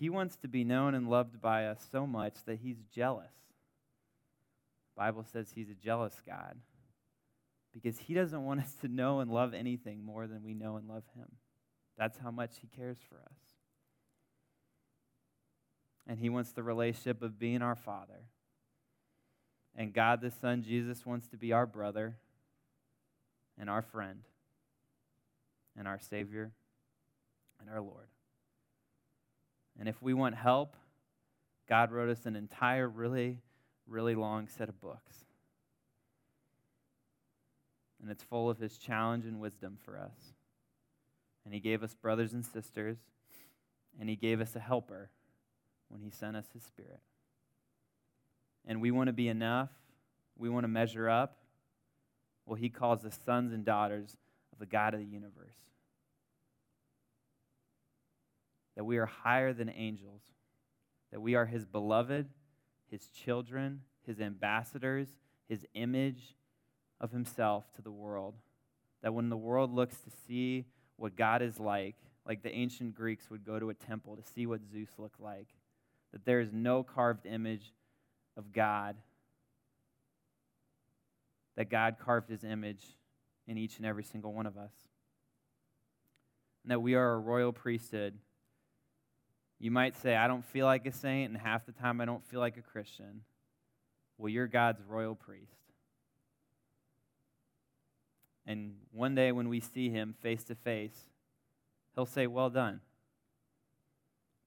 He 0.00 0.08
wants 0.08 0.36
to 0.36 0.48
be 0.48 0.64
known 0.64 0.94
and 0.94 1.10
loved 1.10 1.42
by 1.42 1.66
us 1.66 1.86
so 1.92 2.06
much 2.06 2.32
that 2.46 2.60
he's 2.60 2.78
jealous. 2.90 3.34
The 4.94 5.00
Bible 5.02 5.26
says 5.30 5.52
he's 5.54 5.68
a 5.68 5.74
jealous 5.74 6.14
God 6.26 6.56
because 7.70 7.98
he 7.98 8.14
doesn't 8.14 8.42
want 8.42 8.60
us 8.60 8.72
to 8.80 8.88
know 8.88 9.20
and 9.20 9.30
love 9.30 9.52
anything 9.52 10.02
more 10.02 10.26
than 10.26 10.42
we 10.42 10.54
know 10.54 10.76
and 10.76 10.88
love 10.88 11.04
him. 11.14 11.26
That's 11.98 12.16
how 12.16 12.30
much 12.30 12.52
he 12.62 12.66
cares 12.66 12.96
for 13.10 13.16
us. 13.16 13.36
And 16.08 16.18
he 16.18 16.30
wants 16.30 16.52
the 16.52 16.62
relationship 16.62 17.20
of 17.20 17.38
being 17.38 17.60
our 17.60 17.76
Father 17.76 18.24
and 19.76 19.92
God 19.92 20.22
the 20.22 20.30
Son, 20.30 20.62
Jesus, 20.62 21.04
wants 21.04 21.28
to 21.28 21.36
be 21.36 21.52
our 21.52 21.66
brother 21.66 22.16
and 23.58 23.68
our 23.68 23.82
friend 23.82 24.22
and 25.76 25.86
our 25.86 25.98
Savior 25.98 26.52
and 27.60 27.68
our 27.68 27.82
Lord. 27.82 28.09
And 29.78 29.88
if 29.88 30.00
we 30.02 30.14
want 30.14 30.34
help, 30.34 30.76
God 31.68 31.92
wrote 31.92 32.10
us 32.10 32.26
an 32.26 32.36
entire, 32.36 32.88
really, 32.88 33.38
really 33.86 34.14
long 34.14 34.48
set 34.48 34.68
of 34.68 34.80
books. 34.80 35.24
And 38.02 38.10
it's 38.10 38.22
full 38.22 38.50
of 38.50 38.58
His 38.58 38.76
challenge 38.76 39.24
and 39.24 39.40
wisdom 39.40 39.78
for 39.84 39.98
us. 39.98 40.34
And 41.44 41.54
He 41.54 41.60
gave 41.60 41.82
us 41.82 41.94
brothers 41.94 42.32
and 42.32 42.44
sisters, 42.44 42.98
and 43.98 44.08
He 44.08 44.16
gave 44.16 44.40
us 44.40 44.56
a 44.56 44.60
helper 44.60 45.10
when 45.88 46.02
He 46.02 46.10
sent 46.10 46.36
us 46.36 46.46
His 46.52 46.62
Spirit 46.62 47.00
and 48.66 48.80
we 48.80 48.90
want 48.90 49.08
to 49.08 49.12
be 49.12 49.28
enough, 49.28 49.70
we 50.38 50.48
want 50.48 50.64
to 50.64 50.68
measure 50.68 51.08
up, 51.08 51.38
well, 52.46 52.56
he 52.56 52.68
calls 52.68 53.04
us 53.04 53.18
sons 53.24 53.52
and 53.52 53.64
daughters 53.64 54.16
of 54.52 54.58
the 54.58 54.66
God 54.66 54.94
of 54.94 55.00
the 55.00 55.06
universe. 55.06 55.56
That 58.80 58.84
we 58.84 58.96
are 58.96 59.04
higher 59.04 59.52
than 59.52 59.68
angels, 59.68 60.22
that 61.10 61.20
we 61.20 61.34
are 61.34 61.44
his 61.44 61.66
beloved, 61.66 62.30
his 62.90 63.08
children, 63.08 63.82
his 64.06 64.22
ambassadors, 64.22 65.08
his 65.46 65.66
image 65.74 66.34
of 66.98 67.12
himself 67.12 67.70
to 67.74 67.82
the 67.82 67.90
world. 67.90 68.36
That 69.02 69.12
when 69.12 69.28
the 69.28 69.36
world 69.36 69.70
looks 69.70 69.98
to 69.98 70.10
see 70.26 70.64
what 70.96 71.14
God 71.14 71.42
is 71.42 71.60
like, 71.60 71.96
like 72.24 72.42
the 72.42 72.54
ancient 72.54 72.94
Greeks 72.94 73.28
would 73.28 73.44
go 73.44 73.58
to 73.58 73.68
a 73.68 73.74
temple 73.74 74.16
to 74.16 74.22
see 74.22 74.46
what 74.46 74.62
Zeus 74.72 74.88
looked 74.96 75.20
like, 75.20 75.48
that 76.12 76.24
there 76.24 76.40
is 76.40 76.50
no 76.50 76.82
carved 76.82 77.26
image 77.26 77.74
of 78.34 78.50
God, 78.50 78.96
that 81.54 81.68
God 81.68 81.96
carved 82.02 82.30
his 82.30 82.44
image 82.44 82.96
in 83.46 83.58
each 83.58 83.76
and 83.76 83.84
every 83.84 84.04
single 84.04 84.32
one 84.32 84.46
of 84.46 84.56
us. 84.56 84.72
And 86.64 86.70
that 86.70 86.80
we 86.80 86.94
are 86.94 87.12
a 87.12 87.18
royal 87.18 87.52
priesthood. 87.52 88.14
You 89.60 89.70
might 89.70 89.94
say, 89.94 90.16
I 90.16 90.26
don't 90.26 90.44
feel 90.44 90.64
like 90.64 90.86
a 90.86 90.92
saint, 90.92 91.30
and 91.30 91.38
half 91.38 91.66
the 91.66 91.72
time 91.72 92.00
I 92.00 92.06
don't 92.06 92.24
feel 92.24 92.40
like 92.40 92.56
a 92.56 92.62
Christian. 92.62 93.20
Well, 94.16 94.30
you're 94.30 94.46
God's 94.46 94.80
royal 94.88 95.14
priest. 95.14 95.52
And 98.46 98.72
one 98.90 99.14
day 99.14 99.32
when 99.32 99.50
we 99.50 99.60
see 99.60 99.90
him 99.90 100.14
face 100.22 100.42
to 100.44 100.54
face, 100.54 100.96
he'll 101.94 102.06
say, 102.06 102.26
Well 102.26 102.48
done, 102.48 102.80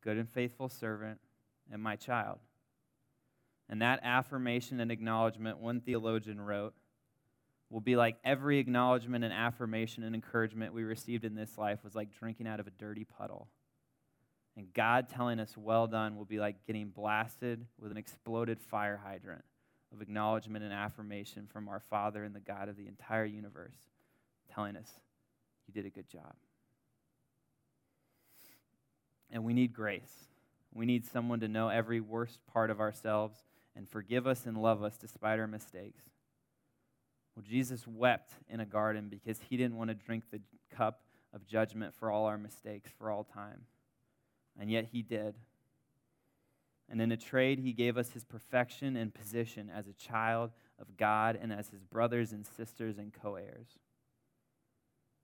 good 0.04 0.18
and 0.18 0.28
faithful 0.28 0.68
servant, 0.68 1.20
and 1.72 1.82
my 1.82 1.96
child. 1.96 2.40
And 3.70 3.84
that 3.84 4.00
affirmation 4.04 4.80
and 4.80 4.92
acknowledgement, 4.92 5.60
one 5.60 5.80
theologian 5.80 6.42
wrote, 6.42 6.74
will 7.70 7.82
be 7.82 7.96
like 7.96 8.18
every 8.26 8.58
acknowledgement 8.58 9.24
and 9.24 9.34
affirmation 9.34 10.04
and 10.04 10.16
encouragement 10.16 10.74
we 10.74 10.84
received 10.84 11.24
in 11.24 11.36
this 11.36 11.58
life 11.58 11.84
was 11.84 11.96
like 11.96 12.12
drinking 12.18 12.48
out 12.48 12.60
of 12.60 12.68
a 12.68 12.72
dirty 12.72 13.04
puddle. 13.04 13.48
And 14.56 14.72
God 14.74 15.10
telling 15.10 15.40
us, 15.40 15.58
well 15.58 15.88
done, 15.88 16.16
will 16.16 16.26
be 16.26 16.40
like 16.40 16.66
getting 16.68 16.90
blasted 16.90 17.66
with 17.80 17.92
an 17.92 17.98
exploded 17.98 18.60
fire 18.62 19.00
hydrant 19.04 19.44
of 19.92 20.02
acknowledgement 20.02 20.64
and 20.64 20.74
affirmation 20.74 21.48
from 21.52 21.68
our 21.68 21.80
Father 21.80 22.24
and 22.24 22.36
the 22.36 22.40
God 22.40 22.70
of 22.70 22.78
the 22.78 22.88
entire 22.88 23.26
universe, 23.26 23.76
telling 24.54 24.76
us, 24.76 24.90
you 25.68 25.74
did 25.74 25.86
a 25.86 25.90
good 25.90 26.08
job. 26.08 26.34
And 29.32 29.44
we 29.44 29.54
need 29.54 29.74
grace. 29.74 30.28
We 30.74 30.86
need 30.86 31.06
someone 31.06 31.40
to 31.40 31.48
know 31.48 31.70
every 31.70 32.00
worst 32.00 32.40
part 32.52 32.70
of 32.70 32.80
ourselves 32.80 33.38
and 33.76 33.90
forgive 33.90 34.28
us 34.28 34.46
and 34.46 34.62
love 34.62 34.84
us 34.84 34.98
despite 34.98 35.40
our 35.40 35.48
mistakes. 35.48 36.04
Well, 37.36 37.44
Jesus 37.48 37.88
wept 37.88 38.34
in 38.48 38.60
a 38.60 38.66
garden 38.66 39.08
because 39.10 39.40
he 39.50 39.58
didn't 39.58 39.78
want 39.78 39.90
to 39.90 39.96
drink 39.96 40.26
the 40.32 40.42
cup 40.76 41.02
of 41.34 41.48
judgment 41.48 41.96
for 41.96 42.12
all 42.12 42.26
our 42.26 42.38
mistakes 42.38 42.92
for 42.98 43.10
all 43.10 43.24
time. 43.24 43.62
And 44.60 44.70
yet 44.70 44.88
he 44.92 45.02
did. 45.02 45.36
And 46.90 47.02
in 47.02 47.12
a 47.12 47.18
trade, 47.18 47.60
he 47.60 47.74
gave 47.74 47.98
us 47.98 48.12
his 48.12 48.24
perfection 48.24 48.96
and 48.96 49.14
position 49.14 49.72
as 49.74 49.88
a 49.88 49.94
child 49.94 50.52
of 50.80 50.98
God 50.98 51.38
and 51.42 51.52
as 51.52 51.70
his 51.70 51.82
brothers 51.82 52.32
and 52.32 52.46
sisters 52.46 52.98
and 52.98 53.12
co 53.14 53.36
heirs. 53.36 53.80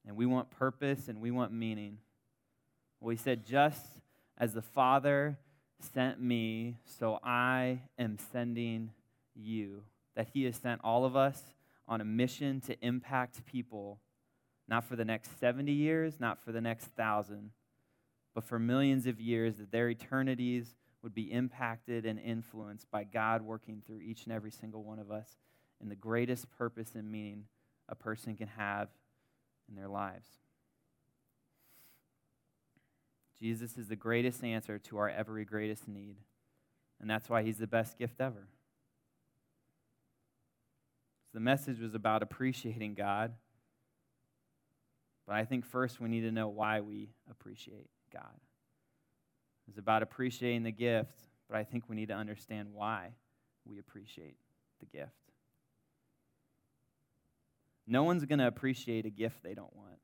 And 0.07 0.15
we 0.15 0.25
want 0.25 0.49
purpose 0.49 1.07
and 1.07 1.21
we 1.21 1.31
want 1.31 1.51
meaning. 1.51 1.97
Well, 2.99 3.11
he 3.11 3.17
said, 3.17 3.45
just 3.45 3.85
as 4.37 4.53
the 4.53 4.61
Father 4.61 5.37
sent 5.93 6.21
me, 6.21 6.77
so 6.85 7.19
I 7.23 7.81
am 7.97 8.17
sending 8.31 8.91
you. 9.35 9.83
That 10.15 10.27
He 10.33 10.43
has 10.45 10.55
sent 10.55 10.81
all 10.83 11.05
of 11.05 11.15
us 11.15 11.41
on 11.87 12.01
a 12.01 12.05
mission 12.05 12.61
to 12.61 12.75
impact 12.85 13.45
people, 13.45 13.99
not 14.67 14.83
for 14.83 14.95
the 14.95 15.05
next 15.05 15.39
70 15.39 15.71
years, 15.71 16.19
not 16.19 16.43
for 16.43 16.51
the 16.51 16.61
next 16.61 16.85
thousand, 16.97 17.51
but 18.39 18.45
for 18.45 18.57
millions 18.57 19.05
of 19.05 19.19
years, 19.19 19.57
that 19.57 19.69
their 19.69 19.89
eternities 19.89 20.73
would 21.03 21.13
be 21.13 21.29
impacted 21.29 22.05
and 22.05 22.17
influenced 22.17 22.89
by 22.89 23.03
God 23.03 23.41
working 23.41 23.83
through 23.85 23.99
each 23.99 24.23
and 24.23 24.31
every 24.31 24.49
single 24.49 24.81
one 24.81 24.97
of 24.97 25.11
us 25.11 25.27
in 25.81 25.89
the 25.89 25.95
greatest 25.97 26.49
purpose 26.49 26.91
and 26.95 27.11
meaning 27.11 27.43
a 27.89 27.95
person 27.95 28.37
can 28.37 28.47
have 28.47 28.87
in 29.67 29.75
their 29.75 29.89
lives. 29.89 30.29
Jesus 33.41 33.77
is 33.77 33.89
the 33.89 33.97
greatest 33.97 34.41
answer 34.41 34.79
to 34.79 34.97
our 34.99 35.09
every 35.09 35.43
greatest 35.43 35.85
need. 35.89 36.15
And 37.01 37.09
that's 37.09 37.27
why 37.27 37.43
he's 37.43 37.57
the 37.57 37.67
best 37.67 37.97
gift 37.97 38.21
ever. 38.21 38.47
So 41.25 41.31
the 41.33 41.41
message 41.41 41.81
was 41.81 41.93
about 41.93 42.23
appreciating 42.23 42.93
God. 42.93 43.33
But 45.27 45.35
I 45.35 45.43
think 45.43 45.65
first 45.65 45.99
we 45.99 46.07
need 46.07 46.21
to 46.21 46.31
know 46.31 46.47
why 46.47 46.79
we 46.79 47.09
appreciate 47.29 47.89
God. 48.11 48.39
It's 49.67 49.77
about 49.77 50.01
appreciating 50.01 50.63
the 50.63 50.71
gift, 50.71 51.19
but 51.47 51.57
I 51.57 51.63
think 51.63 51.85
we 51.87 51.95
need 51.95 52.07
to 52.07 52.15
understand 52.15 52.69
why 52.73 53.09
we 53.65 53.79
appreciate 53.79 54.37
the 54.79 54.85
gift. 54.85 55.11
No 57.85 58.03
one's 58.03 58.25
going 58.25 58.39
to 58.39 58.47
appreciate 58.47 59.05
a 59.05 59.09
gift 59.09 59.43
they 59.43 59.53
don't 59.53 59.75
want. 59.75 59.99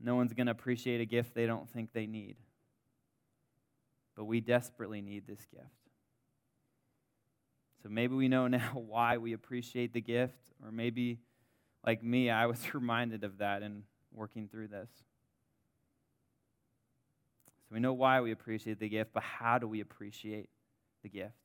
No 0.00 0.16
one's 0.16 0.32
going 0.32 0.46
to 0.46 0.52
appreciate 0.52 1.00
a 1.00 1.04
gift 1.04 1.34
they 1.34 1.46
don't 1.46 1.68
think 1.68 1.92
they 1.92 2.06
need. 2.06 2.36
But 4.16 4.24
we 4.24 4.40
desperately 4.40 5.02
need 5.02 5.26
this 5.26 5.44
gift. 5.50 5.66
So 7.82 7.88
maybe 7.88 8.14
we 8.14 8.28
know 8.28 8.46
now 8.48 8.72
why 8.74 9.18
we 9.18 9.32
appreciate 9.32 9.92
the 9.92 10.00
gift, 10.00 10.50
or 10.64 10.70
maybe, 10.70 11.20
like 11.84 12.02
me, 12.02 12.30
I 12.30 12.46
was 12.46 12.62
reminded 12.74 13.24
of 13.24 13.38
that 13.38 13.62
in 13.62 13.84
working 14.12 14.48
through 14.48 14.68
this. 14.68 14.90
So 17.70 17.74
we 17.74 17.80
know 17.80 17.92
why 17.92 18.20
we 18.20 18.32
appreciate 18.32 18.80
the 18.80 18.88
gift, 18.88 19.12
but 19.14 19.22
how 19.22 19.58
do 19.58 19.68
we 19.68 19.80
appreciate 19.80 20.48
the 21.04 21.08
gift? 21.08 21.36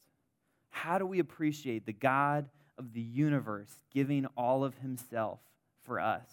How 0.72 0.98
do 0.98 1.06
we 1.06 1.20
appreciate 1.20 1.86
the 1.86 1.94
God 1.94 2.50
of 2.80 2.94
the 2.94 3.02
universe 3.02 3.70
giving 3.94 4.26
all 4.36 4.64
of 4.64 4.76
himself 4.80 5.40
for 5.84 6.00
us? 6.00 6.28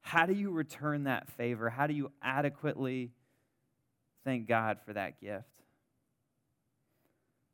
How 0.00 0.26
do 0.26 0.32
you 0.32 0.52
return 0.52 1.04
that 1.04 1.28
favor? 1.28 1.68
How 1.68 1.88
do 1.88 1.92
you 1.92 2.12
adequately 2.22 3.10
thank 4.24 4.46
God 4.46 4.78
for 4.86 4.92
that 4.92 5.20
gift? 5.20 5.50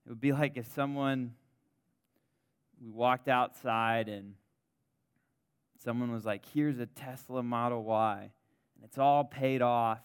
It 0.05 0.11
would 0.11 0.21
be 0.21 0.33
like 0.33 0.59
if 0.59 0.67
someone, 0.75 1.33
we 2.79 2.91
walked 2.91 3.29
outside 3.29 4.11
and 4.11 4.35
someone 5.83 6.13
was 6.13 6.27
like, 6.27 6.45
here's 6.53 6.79
a 6.79 6.87
Tesla 6.87 7.43
Model 7.43 7.83
Y, 7.83 8.31
and 8.77 8.85
it's 8.85 8.99
all 8.99 9.25
paid 9.25 9.63
off, 9.63 10.01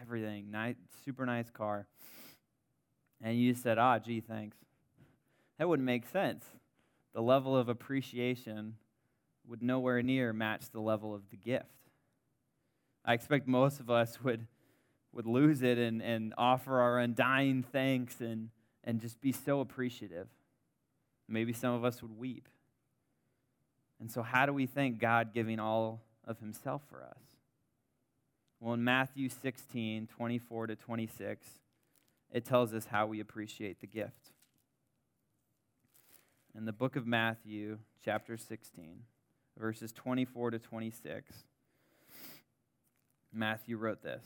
everything, 0.00 0.50
nice, 0.50 0.76
super 1.04 1.26
nice 1.26 1.50
car. 1.50 1.86
And 3.22 3.38
you 3.38 3.54
said, 3.54 3.78
ah, 3.78 3.98
gee, 3.98 4.20
thanks. 4.20 4.56
That 5.58 5.68
wouldn't 5.68 5.86
make 5.86 6.06
sense. 6.06 6.44
The 7.14 7.22
level 7.22 7.56
of 7.56 7.68
appreciation 7.68 8.74
would 9.48 9.62
nowhere 9.62 10.02
near 10.02 10.32
match 10.32 10.70
the 10.70 10.80
level 10.80 11.14
of 11.14 11.22
the 11.30 11.36
gift. 11.36 11.64
I 13.04 13.14
expect 13.14 13.46
most 13.46 13.80
of 13.80 13.88
us 13.88 14.22
would, 14.22 14.46
would 15.12 15.26
lose 15.26 15.62
it 15.62 15.78
and, 15.78 16.02
and 16.02 16.34
offer 16.36 16.80
our 16.80 16.98
undying 16.98 17.62
thanks 17.62 18.20
and, 18.20 18.50
and 18.84 19.00
just 19.00 19.20
be 19.20 19.32
so 19.32 19.60
appreciative. 19.60 20.28
Maybe 21.28 21.52
some 21.52 21.72
of 21.72 21.84
us 21.84 22.02
would 22.02 22.18
weep. 22.18 22.48
And 23.98 24.10
so, 24.10 24.22
how 24.22 24.44
do 24.44 24.52
we 24.52 24.66
thank 24.66 24.98
God 24.98 25.32
giving 25.32 25.58
all 25.58 26.02
of 26.24 26.38
Himself 26.38 26.82
for 26.90 27.02
us? 27.02 27.35
Well, 28.60 28.74
in 28.74 28.84
Matthew 28.84 29.28
16, 29.28 30.06
24 30.06 30.66
to 30.68 30.76
26, 30.76 31.46
it 32.32 32.44
tells 32.44 32.72
us 32.72 32.86
how 32.86 33.06
we 33.06 33.20
appreciate 33.20 33.80
the 33.80 33.86
gift. 33.86 34.32
In 36.56 36.64
the 36.64 36.72
book 36.72 36.96
of 36.96 37.06
Matthew, 37.06 37.78
chapter 38.02 38.38
16, 38.38 39.02
verses 39.58 39.92
24 39.92 40.52
to 40.52 40.58
26, 40.58 41.32
Matthew 43.32 43.76
wrote 43.76 44.02
this. 44.02 44.24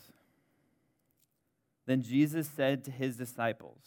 Then 1.86 2.02
Jesus 2.02 2.48
said 2.48 2.84
to 2.84 2.92
his 2.92 3.16
disciples, 3.16 3.80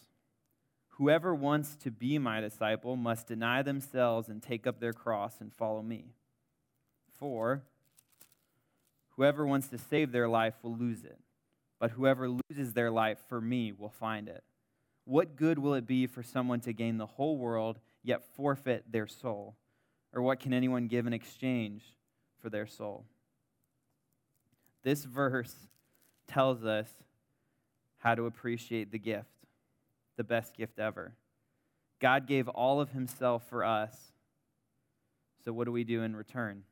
Whoever 0.97 1.33
wants 1.33 1.75
to 1.77 1.89
be 1.89 2.19
my 2.19 2.41
disciple 2.41 2.97
must 2.97 3.27
deny 3.27 3.61
themselves 3.61 4.27
and 4.27 4.43
take 4.43 4.67
up 4.67 4.79
their 4.79 4.93
cross 4.93 5.39
and 5.39 5.53
follow 5.53 5.81
me. 5.81 6.13
For 7.17 7.63
whoever 9.15 9.45
wants 9.45 9.67
to 9.69 9.77
save 9.77 10.11
their 10.11 10.27
life 10.27 10.55
will 10.61 10.75
lose 10.75 11.03
it, 11.03 11.19
but 11.79 11.91
whoever 11.91 12.29
loses 12.29 12.73
their 12.73 12.91
life 12.91 13.19
for 13.27 13.41
me 13.41 13.71
will 13.71 13.89
find 13.89 14.27
it. 14.27 14.43
What 15.05 15.35
good 15.35 15.59
will 15.59 15.73
it 15.73 15.85
be 15.85 16.07
for 16.07 16.23
someone 16.23 16.61
to 16.61 16.73
gain 16.73 16.97
the 16.97 17.05
whole 17.05 17.37
world 17.37 17.79
yet 18.03 18.23
forfeit 18.35 18.91
their 18.91 19.07
soul? 19.07 19.55
Or 20.13 20.21
what 20.21 20.39
can 20.39 20.53
anyone 20.53 20.87
give 20.87 21.07
in 21.07 21.13
exchange 21.13 21.83
for 22.41 22.49
their 22.49 22.67
soul? 22.67 23.05
This 24.83 25.03
verse 25.03 25.55
tells 26.27 26.63
us 26.63 26.89
how 27.97 28.15
to 28.15 28.25
appreciate 28.25 28.91
the 28.91 28.99
gift, 28.99 29.29
the 30.17 30.23
best 30.23 30.55
gift 30.55 30.77
ever. 30.77 31.15
God 31.99 32.27
gave 32.27 32.47
all 32.49 32.79
of 32.79 32.91
Himself 32.91 33.47
for 33.49 33.63
us. 33.63 34.11
So, 35.43 35.51
what 35.53 35.65
do 35.65 35.71
we 35.71 35.83
do 35.83 36.03
in 36.03 36.15
return? 36.15 36.63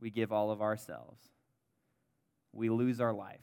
We 0.00 0.10
give 0.10 0.32
all 0.32 0.50
of 0.50 0.62
ourselves. 0.62 1.20
We 2.52 2.70
lose 2.70 3.00
our 3.00 3.12
life. 3.12 3.40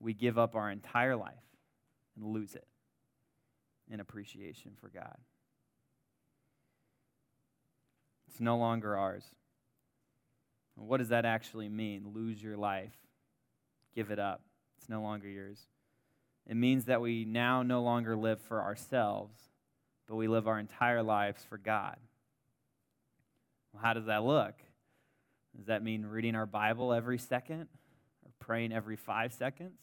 We 0.00 0.14
give 0.14 0.38
up 0.38 0.56
our 0.56 0.70
entire 0.70 1.16
life 1.16 1.34
and 2.16 2.26
lose 2.26 2.54
it 2.54 2.66
in 3.90 4.00
appreciation 4.00 4.72
for 4.80 4.88
God. 4.88 5.16
It's 8.28 8.40
no 8.40 8.56
longer 8.56 8.96
ours. 8.96 9.24
What 10.74 10.96
does 10.96 11.10
that 11.10 11.24
actually 11.24 11.68
mean? 11.68 12.12
Lose 12.14 12.42
your 12.42 12.56
life, 12.56 12.94
give 13.94 14.10
it 14.10 14.18
up. 14.18 14.40
It's 14.78 14.88
no 14.88 15.02
longer 15.02 15.28
yours. 15.28 15.66
It 16.48 16.56
means 16.56 16.86
that 16.86 17.00
we 17.00 17.24
now 17.24 17.62
no 17.62 17.82
longer 17.82 18.16
live 18.16 18.40
for 18.40 18.62
ourselves, 18.62 19.36
but 20.08 20.16
we 20.16 20.26
live 20.26 20.48
our 20.48 20.58
entire 20.58 21.02
lives 21.02 21.44
for 21.48 21.58
God. 21.58 21.96
Well, 23.72 23.82
how 23.82 23.92
does 23.92 24.06
that 24.06 24.24
look? 24.24 24.54
Does 25.56 25.66
that 25.66 25.82
mean 25.82 26.06
reading 26.06 26.34
our 26.34 26.46
Bible 26.46 26.92
every 26.92 27.18
second 27.18 27.68
or 28.24 28.30
praying 28.38 28.72
every 28.72 28.96
five 28.96 29.32
seconds? 29.32 29.78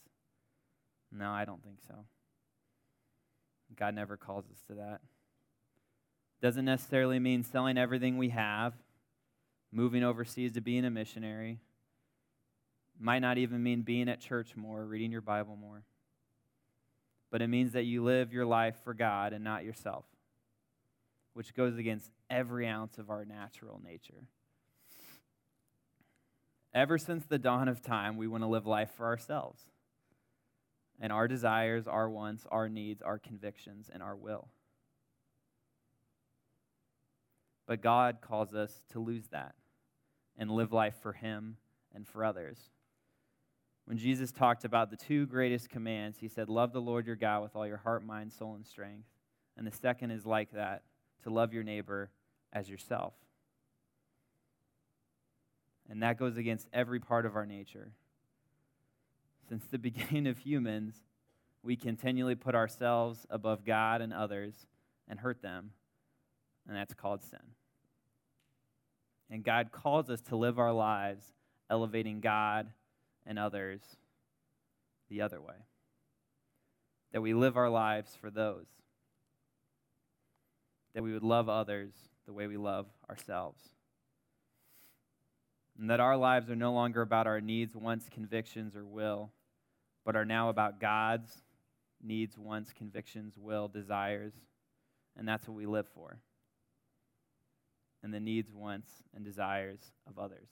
No, 1.12 1.30
I 1.30 1.46
don't 1.46 1.64
think 1.64 1.80
so. 1.88 1.96
God 3.78 3.96
never 3.96 4.18
calls 4.18 4.46
us 4.46 4.62
to 4.68 4.76
that. 4.76 5.02
Doesn't 6.42 6.66
necessarily 6.66 7.20
mean 7.20 7.44
selling 7.44 7.78
everything 7.78 8.18
we 8.18 8.30
have 8.30 8.74
moving 9.72 10.04
overseas 10.04 10.54
to 10.54 10.62
being 10.62 10.86
a 10.86 10.90
missionary. 10.90 11.60
Might 13.00 13.20
not 13.20 13.38
even 13.38 13.64
mean 13.64 13.82
being 13.82 14.10
at 14.10 14.20
church 14.20 14.56
more, 14.56 14.86
reading 14.86 15.12
your 15.12 15.22
Bible 15.22 15.56
more. 15.56 15.84
But 17.32 17.42
it 17.42 17.48
means 17.48 17.74
that 17.74 17.84
you 17.84 18.04
live 18.04 18.34
your 18.34 18.46
life 18.46 18.76
for 18.84 18.94
God 18.94 19.34
and 19.34 19.44
not 19.44 19.64
yourself, 19.64 20.06
which 21.34 21.54
goes 21.54 21.78
against 21.78 22.10
every 22.30 22.68
ounce 22.68 22.98
of 22.98 23.10
our 23.10 23.24
natural 23.24 23.80
nature. 23.84 24.26
Ever 26.74 26.98
since 26.98 27.26
the 27.26 27.40
dawn 27.40 27.68
of 27.68 27.82
time, 27.82 28.18
we 28.18 28.28
want 28.28 28.44
to 28.44 28.48
live 28.48 28.68
life 28.68 28.92
for 28.96 29.06
ourselves 29.06 29.62
and 31.00 31.12
our 31.12 31.28
desires, 31.28 31.88
our 31.88 32.10
wants, 32.10 32.46
our 32.52 32.68
needs, 32.68 33.02
our 33.02 33.18
convictions, 33.18 33.90
and 33.92 34.04
our 34.04 34.16
will. 34.16 34.50
But 37.66 37.82
God 37.82 38.18
calls 38.22 38.54
us 38.54 38.82
to 38.92 39.00
lose 39.00 39.28
that 39.28 39.56
and 40.38 40.52
live 40.52 40.74
life 40.74 40.96
for 41.02 41.14
Him 41.14 41.58
and 41.94 42.08
for 42.08 42.26
others. 42.26 42.58
When 43.86 43.98
Jesus 43.98 44.32
talked 44.32 44.66
about 44.66 44.92
the 44.92 44.98
two 44.98 45.26
greatest 45.26 45.70
commands, 45.70 46.18
He 46.20 46.28
said, 46.28 46.50
Love 46.50 46.74
the 46.74 46.82
Lord 46.82 47.08
your 47.08 47.16
God 47.16 47.44
with 47.44 47.56
all 47.56 47.68
your 47.68 47.78
heart, 47.78 48.06
mind, 48.06 48.34
soul, 48.34 48.56
and 48.56 48.66
strength. 48.66 49.08
And 49.58 49.66
the 49.66 49.72
second 49.72 50.12
is 50.12 50.26
like 50.26 50.52
that 50.52 50.84
to 51.24 51.30
love 51.30 51.54
your 51.54 51.64
neighbor 51.64 52.12
as 52.54 52.70
yourself. 52.70 53.14
And 55.90 56.04
that 56.04 56.18
goes 56.18 56.38
against 56.38 56.68
every 56.72 57.00
part 57.00 57.26
of 57.26 57.36
our 57.36 57.46
nature. 57.46 57.92
Since 59.48 59.66
the 59.66 59.78
beginning 59.80 60.28
of 60.28 60.38
humans, 60.38 60.96
we 61.64 61.76
continually 61.76 62.36
put 62.36 62.56
ourselves 62.56 63.26
above 63.30 63.66
God 63.66 64.02
and 64.02 64.14
others 64.14 64.54
and 65.08 65.20
hurt 65.20 65.42
them, 65.42 65.72
and 66.68 66.78
that's 66.78 66.94
called 66.94 67.24
sin. 67.24 67.40
And 69.32 69.44
God 69.44 69.72
calls 69.72 70.10
us 70.10 70.22
to 70.30 70.36
live 70.36 70.60
our 70.60 70.72
lives 70.72 71.34
elevating 71.70 72.20
God 72.20 72.68
and 73.26 73.38
others 73.38 73.82
the 75.10 75.22
other 75.22 75.42
way. 75.42 75.56
That 77.12 77.22
we 77.22 77.34
live 77.34 77.58
our 77.58 77.70
lives 77.70 78.16
for 78.20 78.30
those. 78.30 78.66
That 80.94 81.04
we 81.04 81.14
would 81.14 81.24
love 81.24 81.50
others 81.50 81.92
the 82.26 82.34
way 82.34 82.48
we 82.48 82.58
love 82.58 82.88
ourselves. 83.10 83.62
And 85.80 85.90
that 85.90 86.00
our 86.00 86.18
lives 86.18 86.50
are 86.50 86.56
no 86.56 86.74
longer 86.74 87.02
about 87.02 87.26
our 87.26 87.40
needs, 87.40 87.76
wants, 87.76 88.10
convictions, 88.10 88.76
or 88.76 88.86
will, 88.86 89.32
but 90.06 90.16
are 90.16 90.26
now 90.26 90.50
about 90.50 90.80
God's 90.82 91.32
needs, 92.04 92.38
wants, 92.38 92.74
convictions, 92.74 93.36
will, 93.38 93.68
desires. 93.68 94.34
And 95.18 95.28
that's 95.28 95.48
what 95.48 95.56
we 95.56 95.66
live 95.66 95.88
for 95.96 96.18
and 98.02 98.14
the 98.14 98.20
needs, 98.20 98.54
wants, 98.54 98.90
and 99.14 99.26
desires 99.26 99.80
of 100.08 100.18
others. 100.18 100.48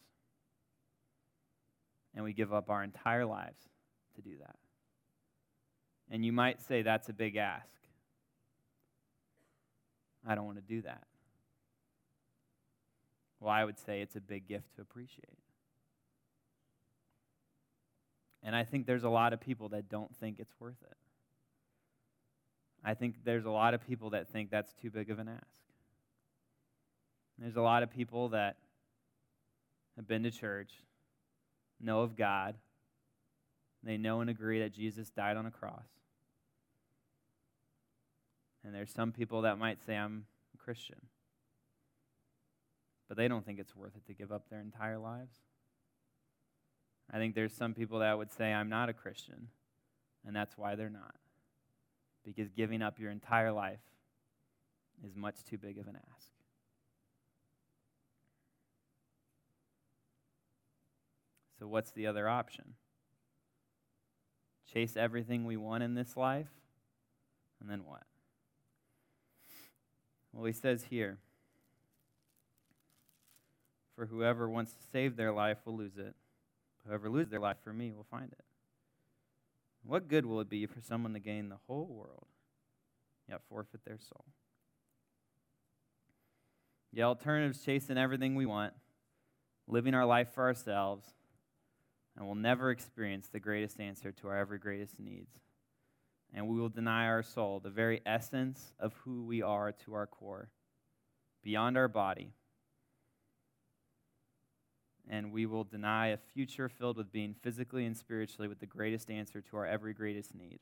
and 2.18 2.24
we 2.24 2.34
give 2.34 2.52
up 2.52 2.70
our 2.72 2.84
entire 2.84 3.26
lives 3.26 3.62
to 4.16 4.22
do 4.22 4.38
that. 4.40 4.56
And 6.10 6.26
you 6.26 6.34
might 6.34 6.60
say 6.62 6.82
that's 6.82 7.10
a 7.10 7.14
big 7.14 7.36
ask. 7.36 7.68
I 10.28 10.34
don't 10.34 10.46
want 10.46 10.58
to 10.58 10.64
do 10.64 10.82
that. 10.82 11.04
Well, 13.40 13.52
I 13.52 13.64
would 13.64 13.78
say 13.78 14.02
it's 14.02 14.16
a 14.16 14.22
big 14.22 14.48
gift 14.48 14.76
to 14.76 14.82
appreciate. 14.82 15.38
And 18.44 18.56
I 18.56 18.64
think 18.64 18.86
there's 18.86 19.04
a 19.04 19.10
lot 19.10 19.34
of 19.34 19.42
people 19.42 19.70
that 19.70 19.90
don't 19.90 20.16
think 20.16 20.40
it's 20.40 20.54
worth 20.60 20.82
it. 20.90 20.98
I 22.84 22.94
think 22.94 23.16
there's 23.26 23.46
a 23.46 23.52
lot 23.52 23.74
of 23.74 23.86
people 23.86 24.12
that 24.12 24.30
think 24.30 24.50
that's 24.50 24.74
too 24.74 24.90
big 24.90 25.10
of 25.10 25.20
an 25.20 25.28
ask. 25.28 25.62
There's 27.38 27.56
a 27.56 27.62
lot 27.62 27.84
of 27.84 27.92
people 27.92 28.30
that 28.30 28.56
have 29.96 30.08
been 30.08 30.24
to 30.24 30.32
church, 30.32 30.72
know 31.80 32.02
of 32.02 32.16
God, 32.16 32.56
they 33.84 33.98
know 33.98 34.22
and 34.22 34.30
agree 34.30 34.60
that 34.60 34.74
Jesus 34.74 35.10
died 35.10 35.38
on 35.38 35.46
a 35.46 35.52
cross. 35.52 35.88
And 38.64 38.74
there's 38.74 38.92
some 38.92 39.12
people 39.12 39.44
that 39.44 39.58
might 39.58 39.84
say, 39.86 39.96
I'm 39.96 40.26
a 40.54 40.58
Christian. 40.58 40.98
But 43.08 43.18
they 43.18 43.28
don't 43.28 43.46
think 43.46 43.60
it's 43.60 43.76
worth 43.76 43.96
it 43.96 44.06
to 44.08 44.14
give 44.14 44.32
up 44.32 44.50
their 44.50 44.60
entire 44.60 44.98
lives. 44.98 45.38
I 47.12 47.18
think 47.18 47.36
there's 47.36 47.54
some 47.54 47.74
people 47.74 48.00
that 48.00 48.18
would 48.18 48.32
say, 48.32 48.52
I'm 48.52 48.70
not 48.70 48.90
a 48.90 48.94
Christian, 48.94 49.48
and 50.26 50.36
that's 50.36 50.58
why 50.58 50.76
they're 50.76 50.90
not. 50.90 51.16
Because 52.26 52.50
giving 52.52 52.82
up 52.82 53.00
your 53.00 53.12
entire 53.12 53.52
life 53.52 53.80
is 55.06 55.16
much 55.16 55.44
too 55.44 55.58
big 55.58 55.78
of 55.78 55.88
an 55.88 55.96
ask. 55.96 56.28
So, 61.60 61.68
what's 61.68 61.92
the 61.92 62.08
other 62.08 62.28
option? 62.28 62.74
Chase 64.72 64.98
everything 64.98 65.46
we 65.46 65.56
want 65.56 65.82
in 65.82 65.96
this 65.96 66.18
life, 66.18 66.50
and 67.62 67.70
then 67.70 67.86
what? 67.86 68.04
Well, 70.34 70.46
he 70.46 70.54
says 70.54 70.84
here 70.90 71.20
For 73.98 74.06
whoever 74.06 74.48
wants 74.48 74.74
to 74.74 74.84
save 74.94 75.16
their 75.16 75.32
life 75.32 75.58
will 75.66 75.76
lose 75.76 75.98
it. 75.98 76.16
Whoever 76.86 77.10
loses 77.10 77.32
their 77.32 77.40
life 77.40 77.58
for 77.64 77.74
me 77.74 77.92
will 77.92 78.06
find 78.10 78.32
it. 78.32 78.46
What 79.84 80.08
good 80.08 80.26
will 80.26 80.40
it 80.40 80.50
be 80.50 80.68
for 80.68 80.82
someone 80.82 81.14
to 81.14 81.20
gain 81.20 81.50
the 81.50 81.58
whole 81.68 81.88
world, 81.88 82.28
yet 83.28 83.42
forfeit 83.50 83.84
their 83.86 83.98
soul? 83.98 84.26
The 86.94 87.04
alternative's 87.04 87.64
chasing 87.64 87.98
everything 87.98 88.36
we 88.36 88.46
want, 88.46 88.74
living 89.68 89.96
our 89.96 90.06
life 90.06 90.30
for 90.34 90.44
ourselves, 90.44 91.08
and 92.16 92.26
we'll 92.26 92.36
never 92.36 92.70
experience 92.70 93.28
the 93.28 93.40
greatest 93.40 93.80
answer 93.80 94.12
to 94.12 94.28
our 94.28 94.38
every 94.38 94.60
greatest 94.60 95.00
needs. 95.00 95.40
And 96.34 96.48
we 96.48 96.60
will 96.60 96.70
deny 96.70 97.08
our 97.08 97.24
soul, 97.24 97.60
the 97.60 97.70
very 97.70 98.02
essence 98.06 98.74
of 98.80 98.94
who 99.06 99.24
we 99.24 99.42
are 99.42 99.72
to 99.86 99.94
our 99.96 100.06
core, 100.06 100.50
beyond 101.42 101.78
our 101.78 101.88
body. 101.88 102.34
And 105.10 105.32
we 105.32 105.46
will 105.46 105.64
deny 105.64 106.08
a 106.08 106.18
future 106.18 106.68
filled 106.68 106.98
with 106.98 107.12
being 107.12 107.36
physically 107.42 107.86
and 107.86 107.98
spiritually 107.98 108.48
with 108.48 108.60
the 108.60 108.66
greatest 108.66 109.10
answer 109.10 109.42
to 109.42 109.58
our 109.58 109.66
every 109.66 109.94
greatest 109.94 110.36
need. 110.36 110.60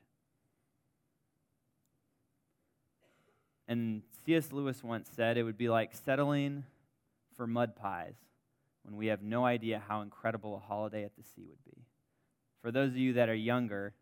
And 3.68 4.02
C.S. 4.24 4.52
Lewis 4.52 4.84
once 4.84 5.10
said 5.14 5.36
it 5.36 5.42
would 5.42 5.58
be 5.58 5.68
like 5.68 5.94
settling 5.94 6.64
for 7.36 7.46
mud 7.46 7.74
pies 7.76 8.14
when 8.84 8.96
we 8.96 9.08
have 9.08 9.22
no 9.22 9.44
idea 9.44 9.82
how 9.88 10.02
incredible 10.02 10.56
a 10.56 10.60
holiday 10.60 11.04
at 11.04 11.16
the 11.16 11.22
sea 11.22 11.44
would 11.48 11.64
be. 11.64 11.82
For 12.62 12.70
those 12.70 12.90
of 12.90 12.96
you 12.96 13.14
that 13.14 13.28
are 13.28 13.34
younger, 13.34 13.92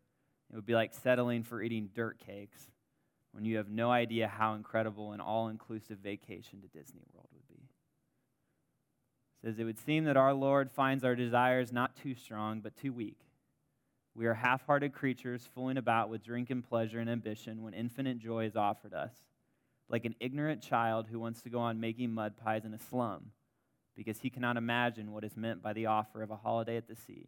it 0.53 0.57
would 0.57 0.67
be 0.67 0.75
like 0.75 0.93
settling 0.95 1.43
for 1.43 1.63
eating 1.63 1.91
dirt 1.95 2.19
cakes 2.25 2.71
when 3.33 3.45
you 3.45 3.57
have 3.57 3.69
no 3.69 3.91
idea 3.91 4.29
how 4.29 4.55
incredible 4.55 5.13
an 5.13 5.21
all 5.21 5.49
inclusive 5.49 5.99
vacation 5.99 6.61
to 6.61 6.69
Disney 6.69 7.03
World 7.13 7.29
would 7.33 7.41
be. 7.41 7.44
Says, 9.45 9.59
It 9.59 9.65
would 9.65 9.79
seem 9.79 10.05
that 10.05 10.17
our 10.17 10.33
Lord 10.33 10.71
finds 10.71 11.05
our 11.05 11.15
desires 11.15 11.71
not 11.71 11.97
too 11.97 12.15
strong, 12.15 12.61
but 12.61 12.77
too 12.77 12.95
weak. 12.95 13.19
We 14.15 14.25
are 14.25 14.35
half 14.35 14.65
hearted 14.65 14.95
creatures 14.95 15.47
fooling 15.55 15.77
about 15.77 16.09
with 16.09 16.25
drink 16.25 16.49
and 16.49 16.67
pleasure 16.67 16.99
and 16.99 17.11
ambition 17.11 17.63
when 17.63 17.75
infinite 17.75 18.19
joy 18.19 18.47
is 18.47 18.57
offered 18.57 18.95
us, 18.95 19.13
like 19.91 20.07
an 20.07 20.15
ignorant 20.19 20.63
child 20.63 21.09
who 21.11 21.19
wants 21.19 21.43
to 21.43 21.51
go 21.51 21.59
on 21.59 21.79
making 21.79 22.13
mud 22.13 22.39
pies 22.43 22.65
in 22.65 22.73
a 22.73 22.79
slum 22.79 23.33
because 23.95 24.21
he 24.21 24.31
cannot 24.31 24.57
imagine 24.57 25.13
what 25.13 25.25
is 25.25 25.37
meant 25.37 25.63
by 25.63 25.75
the 25.75 25.87
offer 25.87 26.23
of 26.23 26.31
a 26.31 26.37
holiday 26.37 26.79
at 26.79 26.89
the 26.89 26.97
sea. 26.97 27.27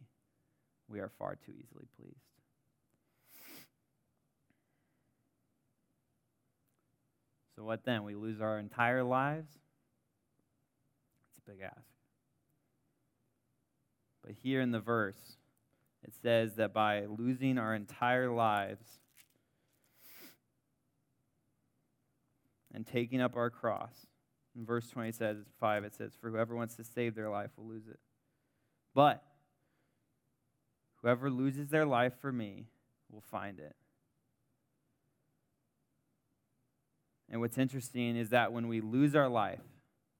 We 0.89 0.99
are 0.99 1.11
far 1.19 1.35
too 1.35 1.51
easily 1.51 1.85
pleased. 1.99 2.15
So, 7.55 7.63
what 7.63 7.85
then? 7.85 8.03
We 8.03 8.15
lose 8.15 8.41
our 8.41 8.57
entire 8.57 9.03
lives? 9.03 9.51
It's 11.29 11.39
a 11.45 11.51
big 11.51 11.61
ask. 11.61 11.96
But 14.27 14.35
here 14.43 14.59
in 14.59 14.71
the 14.71 14.81
verse, 14.81 15.37
it 16.03 16.13
says 16.21 16.55
that 16.55 16.73
by 16.73 17.05
losing 17.05 17.57
our 17.57 17.73
entire 17.73 18.29
lives 18.29 18.85
and 22.73 22.85
taking 22.85 23.21
up 23.21 23.37
our 23.37 23.49
cross, 23.49 23.93
in 24.53 24.65
verse 24.65 24.89
20 24.89 25.13
says, 25.13 25.37
5, 25.61 25.85
it 25.85 25.95
says, 25.95 26.11
For 26.19 26.29
whoever 26.29 26.57
wants 26.57 26.75
to 26.75 26.83
save 26.83 27.15
their 27.15 27.29
life 27.29 27.51
will 27.55 27.67
lose 27.67 27.87
it. 27.87 27.99
But 28.93 29.23
whoever 31.01 31.29
loses 31.29 31.69
their 31.69 31.85
life 31.85 32.13
for 32.19 32.33
me 32.33 32.65
will 33.09 33.23
find 33.31 33.59
it. 33.59 33.77
And 37.29 37.39
what's 37.39 37.57
interesting 37.57 38.17
is 38.17 38.31
that 38.31 38.51
when 38.51 38.67
we 38.67 38.81
lose 38.81 39.15
our 39.15 39.29
life, 39.29 39.61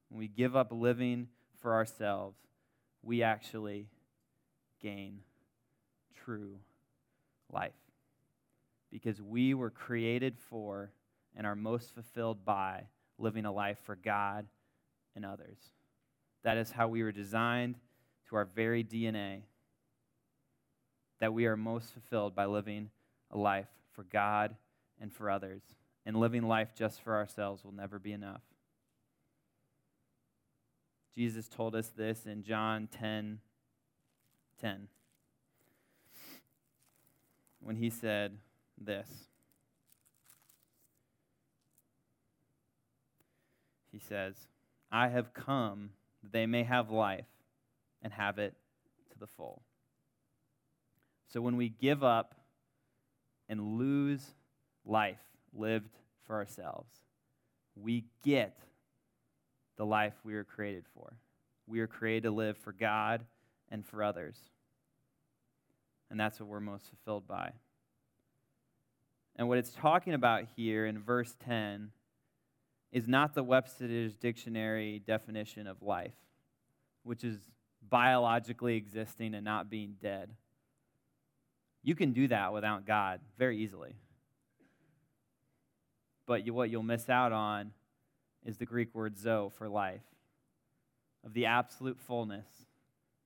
when 0.08 0.20
we 0.20 0.30
give 0.30 0.56
up 0.56 0.72
living 0.72 1.28
for 1.60 1.74
ourselves, 1.74 2.38
we 3.04 3.22
actually 3.22 3.88
gain 4.81 5.19
true 6.25 6.57
life. 7.51 7.71
Because 8.91 9.21
we 9.21 9.53
were 9.53 9.69
created 9.69 10.37
for 10.49 10.91
and 11.35 11.45
are 11.45 11.55
most 11.55 11.93
fulfilled 11.93 12.43
by 12.45 12.83
living 13.17 13.45
a 13.45 13.51
life 13.51 13.77
for 13.85 13.95
God 13.95 14.47
and 15.15 15.25
others. 15.25 15.57
That 16.43 16.57
is 16.57 16.71
how 16.71 16.87
we 16.87 17.03
were 17.03 17.11
designed 17.11 17.75
to 18.29 18.35
our 18.35 18.45
very 18.45 18.83
DNA. 18.83 19.41
That 21.19 21.33
we 21.33 21.45
are 21.45 21.57
most 21.57 21.91
fulfilled 21.91 22.35
by 22.35 22.45
living 22.45 22.89
a 23.31 23.37
life 23.37 23.67
for 23.93 24.03
God 24.03 24.55
and 25.01 25.11
for 25.11 25.29
others. 25.29 25.61
And 26.05 26.15
living 26.15 26.43
life 26.43 26.69
just 26.75 27.01
for 27.01 27.15
ourselves 27.15 27.65
will 27.65 27.73
never 27.73 27.99
be 27.99 28.13
enough. 28.13 28.41
Jesus 31.15 31.49
told 31.49 31.75
us 31.75 31.89
this 31.89 32.25
in 32.25 32.43
John 32.43 32.87
10 32.87 33.39
10. 34.62 34.88
When 37.60 37.76
he 37.76 37.89
said 37.89 38.38
this 38.80 39.08
he 43.98 44.00
says, 44.00 44.36
I 44.91 45.08
have 45.08 45.34
come 45.34 45.89
that 46.22 46.32
they 46.32 46.46
may 46.46 46.63
have 46.63 46.91
life 46.91 47.26
and 48.04 48.13
have 48.13 48.38
it 48.38 48.54
to 49.12 49.20
the 49.20 49.26
full. 49.26 49.63
So 51.28 51.41
when 51.41 51.58
we 51.58 51.70
give 51.70 52.04
up 52.04 52.36
and 53.50 53.78
lose 53.78 54.36
life 54.86 55.17
lived 55.52 55.98
for 56.28 56.36
ourselves, 56.36 56.93
we 57.76 58.06
get 58.24 58.60
the 59.78 59.86
life 59.86 60.13
we 60.24 60.36
were 60.36 60.43
created 60.43 60.86
for. 60.93 61.13
We 61.65 61.80
are 61.80 61.88
created 61.88 62.24
to 62.24 62.32
live 62.32 62.58
for 62.58 62.72
God 62.72 63.26
and 63.70 63.86
for 63.86 64.03
others. 64.03 64.38
And 66.09 66.20
that's 66.20 66.39
what 66.39 66.47
we're 66.47 66.59
most 66.59 66.88
fulfilled 66.88 67.28
by. 67.28 67.51
And 69.36 69.47
what 69.47 69.57
it's 69.57 69.72
talking 69.72 70.13
about 70.13 70.45
here 70.55 70.86
in 70.86 70.99
verse 70.99 71.36
10 71.45 71.91
is 72.91 73.07
not 73.07 73.36
the 73.36 73.43
Webster's 73.43 74.15
dictionary 74.15 74.99
definition 75.05 75.68
of 75.68 75.84
life, 75.84 76.15
which 77.03 77.24
is 77.24 77.38
biologically 77.88 78.76
existing 78.76 79.36
and 79.36 79.45
not 79.45 79.70
being 79.70 79.95
dead. 80.01 80.32
You 81.84 81.95
can 81.95 82.13
do 82.13 82.28
that 82.30 82.53
without 82.53 82.86
God 82.86 83.20
very 83.38 83.59
easily. 83.59 83.95
But 86.26 86.45
you, 86.45 86.53
what 86.53 86.70
you'll 86.70 86.84
miss 86.84 87.09
out 87.09 87.32
on 87.32 87.72
is 88.45 88.57
the 88.57 88.65
Greek 88.65 88.93
word 88.93 89.18
zoe 89.18 89.49
for 89.57 89.70
life, 89.70 90.01
of 91.26 91.34
the 91.34 91.45
absolute 91.45 91.99
fullness, 91.99 92.47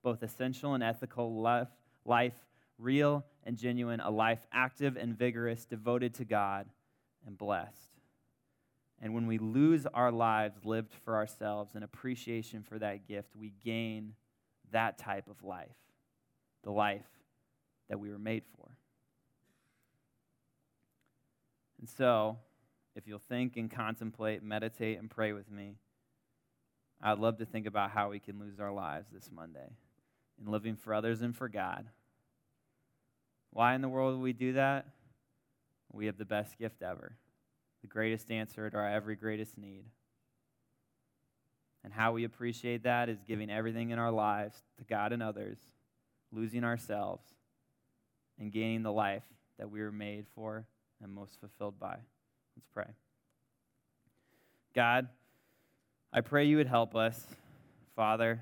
both 0.03 0.23
essential 0.23 0.73
and 0.73 0.83
ethical 0.83 1.41
life, 1.41 1.67
life, 2.05 2.33
real 2.77 3.25
and 3.43 3.57
genuine, 3.57 3.99
a 3.99 4.09
life 4.09 4.45
active 4.51 4.97
and 4.97 5.17
vigorous, 5.17 5.65
devoted 5.65 6.13
to 6.15 6.25
God 6.25 6.67
and 7.25 7.37
blessed. 7.37 7.77
And 9.01 9.13
when 9.13 9.27
we 9.27 9.37
lose 9.37 9.85
our 9.87 10.11
lives 10.11 10.63
lived 10.63 10.93
for 11.03 11.15
ourselves 11.15 11.71
and 11.75 11.83
appreciation 11.83 12.63
for 12.63 12.77
that 12.79 13.07
gift, 13.07 13.35
we 13.35 13.53
gain 13.63 14.13
that 14.71 14.97
type 14.97 15.27
of 15.27 15.43
life. 15.43 15.69
the 16.63 16.71
life 16.71 17.07
that 17.89 17.99
we 17.99 18.11
were 18.11 18.19
made 18.19 18.43
for. 18.55 18.69
And 21.79 21.89
so, 21.89 22.37
if 22.95 23.07
you'll 23.07 23.17
think 23.17 23.57
and 23.57 23.69
contemplate, 23.69 24.43
meditate, 24.43 24.99
and 24.99 25.09
pray 25.09 25.33
with 25.33 25.49
me, 25.49 25.77
I'd 27.01 27.17
love 27.17 27.39
to 27.39 27.45
think 27.45 27.65
about 27.65 27.89
how 27.89 28.11
we 28.11 28.19
can 28.19 28.39
lose 28.39 28.59
our 28.59 28.71
lives 28.71 29.07
this 29.11 29.31
Monday 29.33 29.71
in 30.39 30.51
living 30.51 30.75
for 30.75 30.93
others 30.93 31.21
and 31.21 31.35
for 31.35 31.49
God. 31.49 31.85
Why 33.51 33.75
in 33.75 33.81
the 33.81 33.89
world 33.89 34.15
would 34.15 34.23
we 34.23 34.33
do 34.33 34.53
that? 34.53 34.85
We 35.91 36.05
have 36.05 36.17
the 36.17 36.25
best 36.25 36.57
gift 36.57 36.81
ever, 36.81 37.17
the 37.81 37.87
greatest 37.87 38.31
answer 38.31 38.69
to 38.69 38.77
our 38.77 38.89
every 38.89 39.15
greatest 39.15 39.57
need. 39.57 39.83
And 41.83 41.91
how 41.91 42.13
we 42.13 42.23
appreciate 42.23 42.83
that 42.83 43.09
is 43.09 43.17
giving 43.27 43.49
everything 43.49 43.89
in 43.89 43.99
our 43.99 44.11
lives 44.11 44.55
to 44.77 44.83
God 44.83 45.11
and 45.11 45.21
others, 45.21 45.57
losing 46.31 46.63
ourselves, 46.63 47.25
and 48.39 48.51
gaining 48.51 48.83
the 48.83 48.91
life 48.91 49.23
that 49.57 49.69
we 49.69 49.81
were 49.81 49.91
made 49.91 50.25
for 50.35 50.65
and 51.03 51.11
most 51.11 51.39
fulfilled 51.39 51.79
by. 51.79 51.97
Let's 52.55 52.67
pray. 52.73 52.87
God, 54.73 55.07
I 56.13 56.21
pray 56.21 56.45
you 56.45 56.57
would 56.57 56.67
help 56.67 56.95
us, 56.95 57.25
Father, 57.95 58.41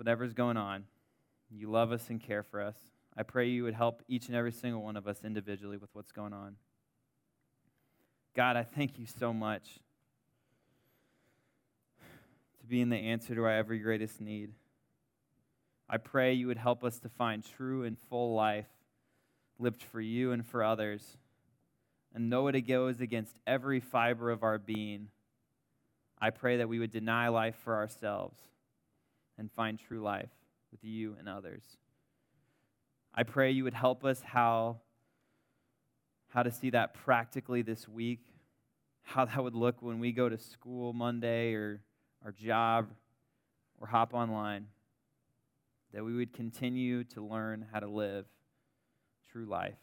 whatever's 0.00 0.32
going 0.32 0.56
on. 0.56 0.84
You 1.50 1.70
love 1.70 1.92
us 1.92 2.08
and 2.08 2.18
care 2.18 2.42
for 2.42 2.62
us. 2.62 2.74
I 3.14 3.22
pray 3.22 3.48
you 3.48 3.64
would 3.64 3.74
help 3.74 4.02
each 4.08 4.28
and 4.28 4.34
every 4.34 4.50
single 4.50 4.82
one 4.82 4.96
of 4.96 5.06
us 5.06 5.24
individually 5.24 5.76
with 5.76 5.90
what's 5.92 6.10
going 6.10 6.32
on. 6.32 6.56
God, 8.34 8.56
I 8.56 8.62
thank 8.62 8.98
you 8.98 9.04
so 9.04 9.34
much 9.34 9.78
to 12.60 12.66
being 12.66 12.88
the 12.88 12.96
answer 12.96 13.34
to 13.34 13.44
our 13.44 13.50
every 13.50 13.78
greatest 13.78 14.22
need. 14.22 14.54
I 15.86 15.98
pray 15.98 16.32
you 16.32 16.46
would 16.46 16.56
help 16.56 16.82
us 16.82 16.98
to 17.00 17.10
find 17.10 17.44
true 17.44 17.84
and 17.84 17.98
full 18.08 18.34
life 18.34 18.70
lived 19.58 19.82
for 19.82 20.00
you 20.00 20.32
and 20.32 20.46
for 20.46 20.64
others, 20.64 21.18
and 22.14 22.30
know 22.30 22.48
it 22.48 22.58
goes 22.62 23.02
against 23.02 23.38
every 23.46 23.80
fiber 23.80 24.30
of 24.30 24.44
our 24.44 24.56
being. 24.56 25.08
I 26.18 26.30
pray 26.30 26.56
that 26.56 26.70
we 26.70 26.78
would 26.78 26.90
deny 26.90 27.28
life 27.28 27.56
for 27.62 27.74
ourselves 27.74 28.40
and 29.40 29.50
find 29.50 29.78
true 29.78 30.02
life 30.02 30.28
with 30.70 30.84
you 30.84 31.16
and 31.18 31.28
others. 31.28 31.62
I 33.14 33.22
pray 33.22 33.50
you 33.50 33.64
would 33.64 33.74
help 33.74 34.04
us 34.04 34.20
how, 34.20 34.76
how 36.28 36.42
to 36.42 36.52
see 36.52 36.70
that 36.70 36.92
practically 36.92 37.62
this 37.62 37.88
week, 37.88 38.20
how 39.02 39.24
that 39.24 39.42
would 39.42 39.54
look 39.54 39.80
when 39.80 39.98
we 39.98 40.12
go 40.12 40.28
to 40.28 40.36
school 40.36 40.92
Monday 40.92 41.54
or 41.54 41.80
our 42.22 42.32
job 42.32 42.90
or 43.80 43.86
hop 43.86 44.12
online, 44.12 44.66
that 45.94 46.04
we 46.04 46.14
would 46.14 46.34
continue 46.34 47.02
to 47.04 47.22
learn 47.22 47.66
how 47.72 47.80
to 47.80 47.88
live 47.88 48.26
true 49.32 49.46
life, 49.46 49.78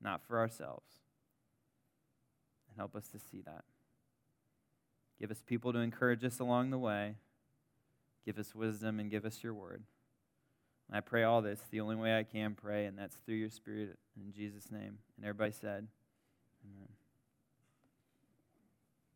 not 0.00 0.22
for 0.26 0.38
ourselves. 0.38 0.90
And 2.70 2.78
help 2.78 2.96
us 2.96 3.08
to 3.08 3.18
see 3.18 3.42
that. 3.42 3.64
Give 5.20 5.30
us 5.30 5.42
people 5.46 5.74
to 5.74 5.80
encourage 5.80 6.24
us 6.24 6.40
along 6.40 6.70
the 6.70 6.78
way. 6.78 7.16
Give 8.26 8.38
us 8.38 8.54
wisdom 8.54 8.98
and 8.98 9.10
give 9.10 9.24
us 9.24 9.42
your 9.42 9.54
word. 9.54 9.84
I 10.92 11.00
pray 11.00 11.22
all 11.22 11.42
this 11.42 11.60
the 11.70 11.80
only 11.80 11.96
way 11.96 12.18
I 12.18 12.24
can 12.24 12.54
pray, 12.54 12.86
and 12.86 12.98
that's 12.98 13.16
through 13.24 13.36
your 13.36 13.50
Spirit 13.50 13.98
in 14.16 14.32
Jesus' 14.32 14.70
name. 14.70 14.98
And 15.16 15.24
everybody 15.24 15.52
said, 15.52 15.86
Amen. 16.64 16.88